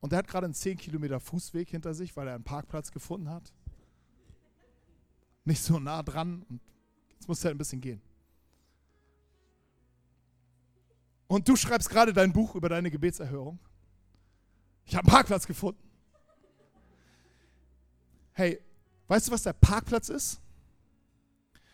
[0.01, 3.29] Und der hat gerade einen 10 Kilometer Fußweg hinter sich, weil er einen Parkplatz gefunden
[3.29, 3.53] hat.
[5.45, 6.61] Nicht so nah dran und
[7.15, 8.01] jetzt muss er ein bisschen gehen.
[11.33, 13.59] Und du schreibst gerade dein Buch über deine Gebetserhörung.
[14.85, 15.81] Ich habe einen Parkplatz gefunden.
[18.35, 18.61] Hey,
[19.09, 20.43] weißt du, was der Parkplatz ist?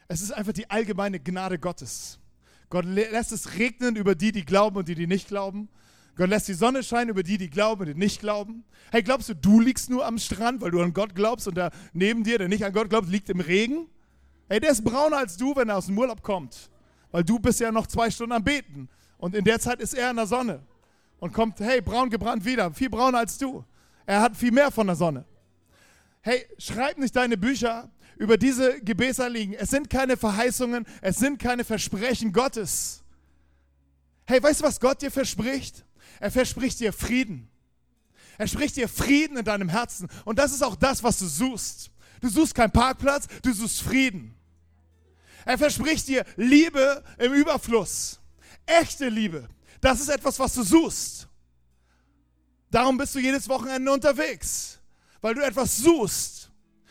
[0.07, 2.21] Es ist einfach die allgemeine Gnade Gottes.
[2.71, 5.69] Gott lässt es regnen über die, die glauben und die, die nicht glauben.
[6.15, 8.63] Gott lässt die Sonne scheinen über die, die glauben und die nicht glauben.
[8.93, 11.73] Hey, glaubst du, du liegst nur am Strand, weil du an Gott glaubst und der
[11.93, 13.89] neben dir, der nicht an Gott glaubt, liegt im Regen?
[14.49, 16.71] Hey, der ist brauner als du, wenn er aus dem Urlaub kommt.
[17.11, 18.89] Weil du bist ja noch zwei Stunden am Beten.
[19.19, 20.63] Und in der Zeit ist er in der Sonne.
[21.21, 22.73] Und kommt, hey, braun gebrannt wieder.
[22.73, 23.65] Viel brauner als du.
[24.07, 25.25] Er hat viel mehr von der Sonne.
[26.23, 29.55] Hey, schreib nicht deine Bücher über diese Gebetsanliegen.
[29.55, 33.03] Es sind keine Verheißungen, es sind keine Versprechen Gottes.
[34.27, 35.85] Hey, weißt du, was Gott dir verspricht?
[36.21, 37.49] Er verspricht dir Frieden.
[38.37, 40.09] Er spricht dir Frieden in deinem Herzen.
[40.25, 41.91] Und das ist auch das, was du suchst.
[42.21, 44.35] Du suchst keinen Parkplatz, du suchst Frieden.
[45.45, 48.21] Er verspricht dir Liebe im Überfluss.
[48.69, 49.49] Echte Liebe.
[49.81, 51.27] Das ist etwas, was du suchst.
[52.71, 54.79] Darum bist du jedes Wochenende unterwegs,
[55.21, 56.51] weil du etwas suchst.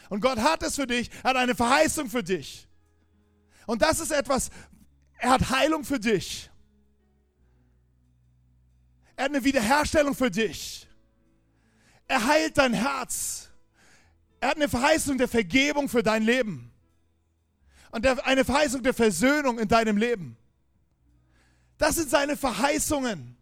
[0.09, 2.67] Und Gott hat es für dich, hat eine Verheißung für dich.
[3.67, 4.49] Und das ist etwas,
[5.19, 6.49] er hat Heilung für dich.
[9.15, 10.87] Er hat eine Wiederherstellung für dich.
[12.07, 13.49] Er heilt dein Herz.
[14.39, 16.71] Er hat eine Verheißung der Vergebung für dein Leben.
[17.91, 20.37] Und eine Verheißung der Versöhnung in deinem Leben.
[21.77, 23.37] Das sind seine Verheißungen.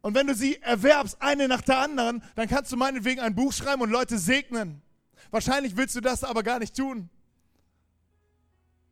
[0.00, 3.52] Und wenn du sie erwerbst, eine nach der anderen, dann kannst du meinetwegen ein Buch
[3.52, 4.82] schreiben und Leute segnen.
[5.30, 7.08] Wahrscheinlich willst du das aber gar nicht tun.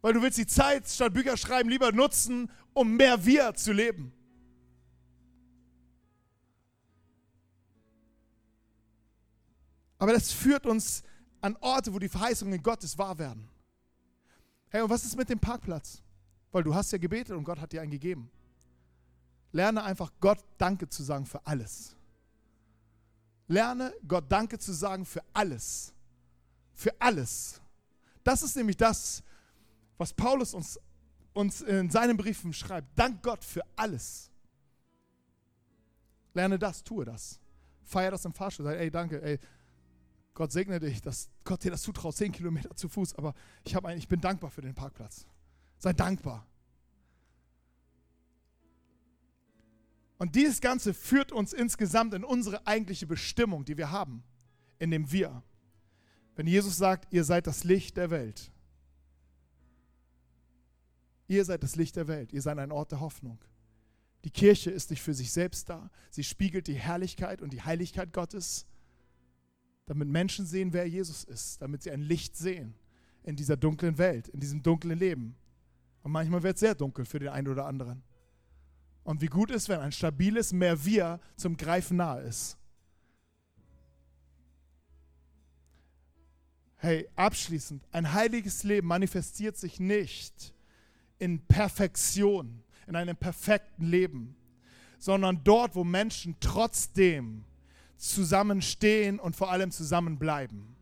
[0.00, 4.12] Weil du willst die Zeit statt Bücher schreiben lieber nutzen, um mehr wir zu leben.
[9.98, 11.04] Aber das führt uns
[11.40, 13.48] an Orte, wo die Verheißungen Gottes wahr werden.
[14.70, 16.02] Hey, und was ist mit dem Parkplatz?
[16.52, 18.30] Weil du hast ja gebetet und Gott hat dir einen gegeben.
[19.50, 21.96] Lerne einfach Gott Danke zu sagen für alles.
[23.48, 25.92] Lerne Gott Danke zu sagen für alles.
[26.74, 27.60] Für alles.
[28.24, 29.22] Das ist nämlich das,
[29.98, 30.78] was Paulus uns
[31.34, 34.30] uns in seinen Briefen schreibt, dank Gott für alles.
[36.34, 37.38] Lerne das, tue das.
[37.84, 38.64] Feier das im Fahrstuhl.
[38.64, 39.38] Sag, ey, danke, ey,
[40.34, 43.34] Gott segne dich, dass Gott dir das zutraut, zehn Kilometer zu Fuß, aber
[43.64, 45.26] ich, ein, ich bin dankbar für den Parkplatz.
[45.82, 46.46] Sei dankbar.
[50.16, 54.22] Und dieses Ganze führt uns insgesamt in unsere eigentliche Bestimmung, die wir haben,
[54.78, 55.42] in dem Wir.
[56.36, 58.52] Wenn Jesus sagt, ihr seid das Licht der Welt.
[61.26, 62.32] Ihr seid das Licht der Welt.
[62.32, 63.40] Ihr seid ein Ort der Hoffnung.
[64.24, 65.90] Die Kirche ist nicht für sich selbst da.
[66.10, 68.66] Sie spiegelt die Herrlichkeit und die Heiligkeit Gottes
[69.86, 72.76] damit Menschen sehen, wer Jesus ist, damit sie ein Licht sehen
[73.24, 75.34] in dieser dunklen Welt, in diesem dunklen Leben.
[76.02, 78.02] Und manchmal wird es sehr dunkel für den einen oder anderen.
[79.04, 82.56] Und wie gut ist, wenn ein stabiles Mehr Wir zum Greifen nahe ist.
[86.76, 90.52] Hey, abschließend, ein heiliges Leben manifestiert sich nicht
[91.18, 94.34] in Perfektion, in einem perfekten Leben,
[94.98, 97.44] sondern dort, wo Menschen trotzdem
[97.96, 100.74] zusammenstehen und vor allem zusammenbleiben.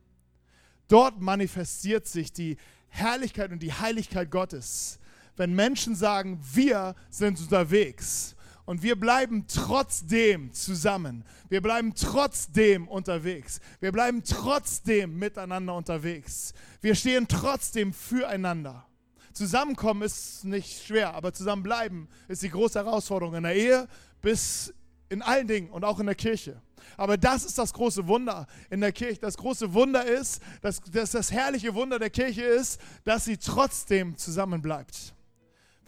[0.89, 2.57] Dort manifestiert sich die
[2.89, 5.00] Herrlichkeit und die Heiligkeit Gottes,
[5.41, 8.37] wenn Menschen sagen, wir sind unterwegs
[8.67, 11.25] und wir bleiben trotzdem zusammen.
[11.49, 13.59] Wir bleiben trotzdem unterwegs.
[13.81, 16.53] Wir bleiben trotzdem miteinander unterwegs.
[16.83, 18.87] Wir stehen trotzdem füreinander.
[19.33, 23.89] Zusammenkommen ist nicht schwer, aber zusammenbleiben ist die große Herausforderung in der Ehe
[24.21, 24.75] bis
[25.09, 26.61] in allen Dingen und auch in der Kirche.
[26.99, 29.23] Aber das ist das große Wunder in der Kirche.
[29.23, 34.19] Das große Wunder ist, dass, dass das herrliche Wunder der Kirche ist, dass sie trotzdem
[34.19, 35.15] zusammenbleibt.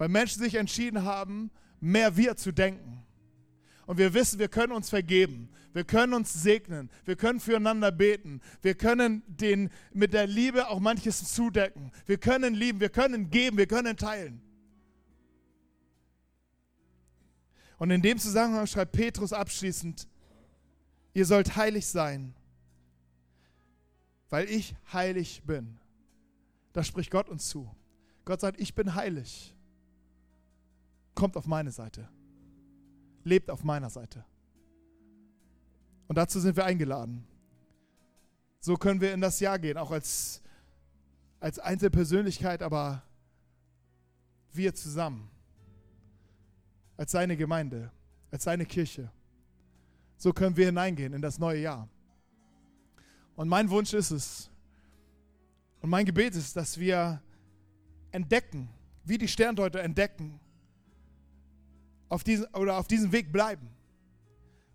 [0.02, 3.04] Weil Menschen sich entschieden haben, mehr wir zu denken.
[3.86, 5.48] Und wir wissen, wir können uns vergeben.
[5.74, 6.90] Wir können uns segnen.
[7.04, 8.40] Wir können füreinander beten.
[8.62, 11.92] Wir können den, mit der Liebe auch manches zudecken.
[12.04, 12.80] Wir können lieben.
[12.80, 13.56] Wir können geben.
[13.56, 14.42] Wir können teilen.
[17.78, 20.08] Und in dem Zusammenhang schreibt Petrus abschließend,
[21.14, 22.34] Ihr sollt heilig sein,
[24.30, 25.78] weil ich heilig bin.
[26.72, 27.72] Da spricht Gott uns zu.
[28.24, 29.54] Gott sagt, ich bin heilig.
[31.14, 32.08] Kommt auf meine Seite.
[33.24, 34.24] Lebt auf meiner Seite.
[36.08, 37.26] Und dazu sind wir eingeladen.
[38.60, 40.42] So können wir in das Jahr gehen, auch als,
[41.40, 43.02] als Einzelpersönlichkeit, aber
[44.52, 45.30] wir zusammen.
[46.96, 47.90] Als seine Gemeinde,
[48.30, 49.10] als seine Kirche
[50.22, 51.88] so können wir hineingehen in das neue Jahr.
[53.34, 54.48] Und mein Wunsch ist es,
[55.80, 57.20] und mein Gebet ist, dass wir
[58.12, 58.68] entdecken,
[59.02, 60.38] wie die Sterndeuter entdecken,
[62.12, 63.70] auf diesen, oder auf diesem Weg bleiben.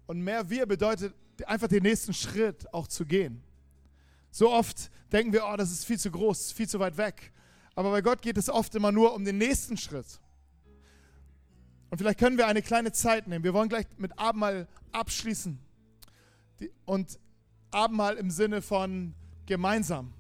[0.08, 1.14] Und mehr wir bedeutet
[1.46, 3.44] einfach den nächsten Schritt auch zu gehen.
[4.32, 7.32] So oft denken wir, oh, das ist viel zu groß, viel zu weit weg.
[7.76, 10.20] Aber bei Gott geht es oft immer nur um den nächsten Schritt.
[11.92, 13.44] Und vielleicht können wir eine kleine Zeit nehmen.
[13.44, 15.60] Wir wollen gleich mit Abendmahl abschließen.
[16.86, 17.20] und
[17.70, 19.14] Abendmahl im Sinne von
[19.46, 20.12] gemeinsam.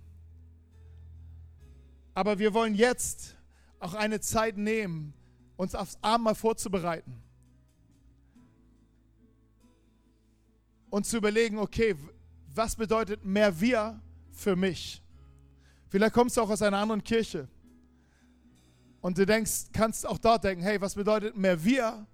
[2.13, 3.36] Aber wir wollen jetzt
[3.80, 5.15] auch eine Zeit nehmen,
[5.58, 7.22] uns aufs Abendmahl vorzubereiten.
[10.89, 11.95] Und zu überlegen, okay,
[12.55, 13.99] was bedeutet mehr wir
[14.32, 15.03] für mich?
[15.89, 17.47] Vielleicht kommst du auch aus einer anderen Kirche.
[19.01, 22.05] Und du denkst, kannst auch dort denken, hey, was bedeutet mehr wir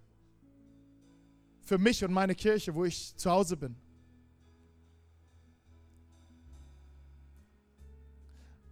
[1.61, 3.75] für mich und meine Kirche, wo ich zu Hause bin?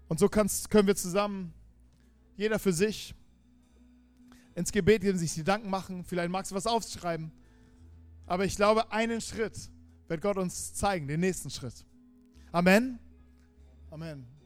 [0.07, 1.53] Und so kannst, können wir zusammen,
[2.36, 3.15] jeder für sich,
[4.55, 6.03] ins Gebet gehen, sich Gedanken machen.
[6.03, 7.31] Vielleicht magst du was aufschreiben.
[8.25, 9.57] Aber ich glaube, einen Schritt
[10.07, 11.85] wird Gott uns zeigen, den nächsten Schritt.
[12.51, 12.99] Amen.
[13.89, 14.40] Amen.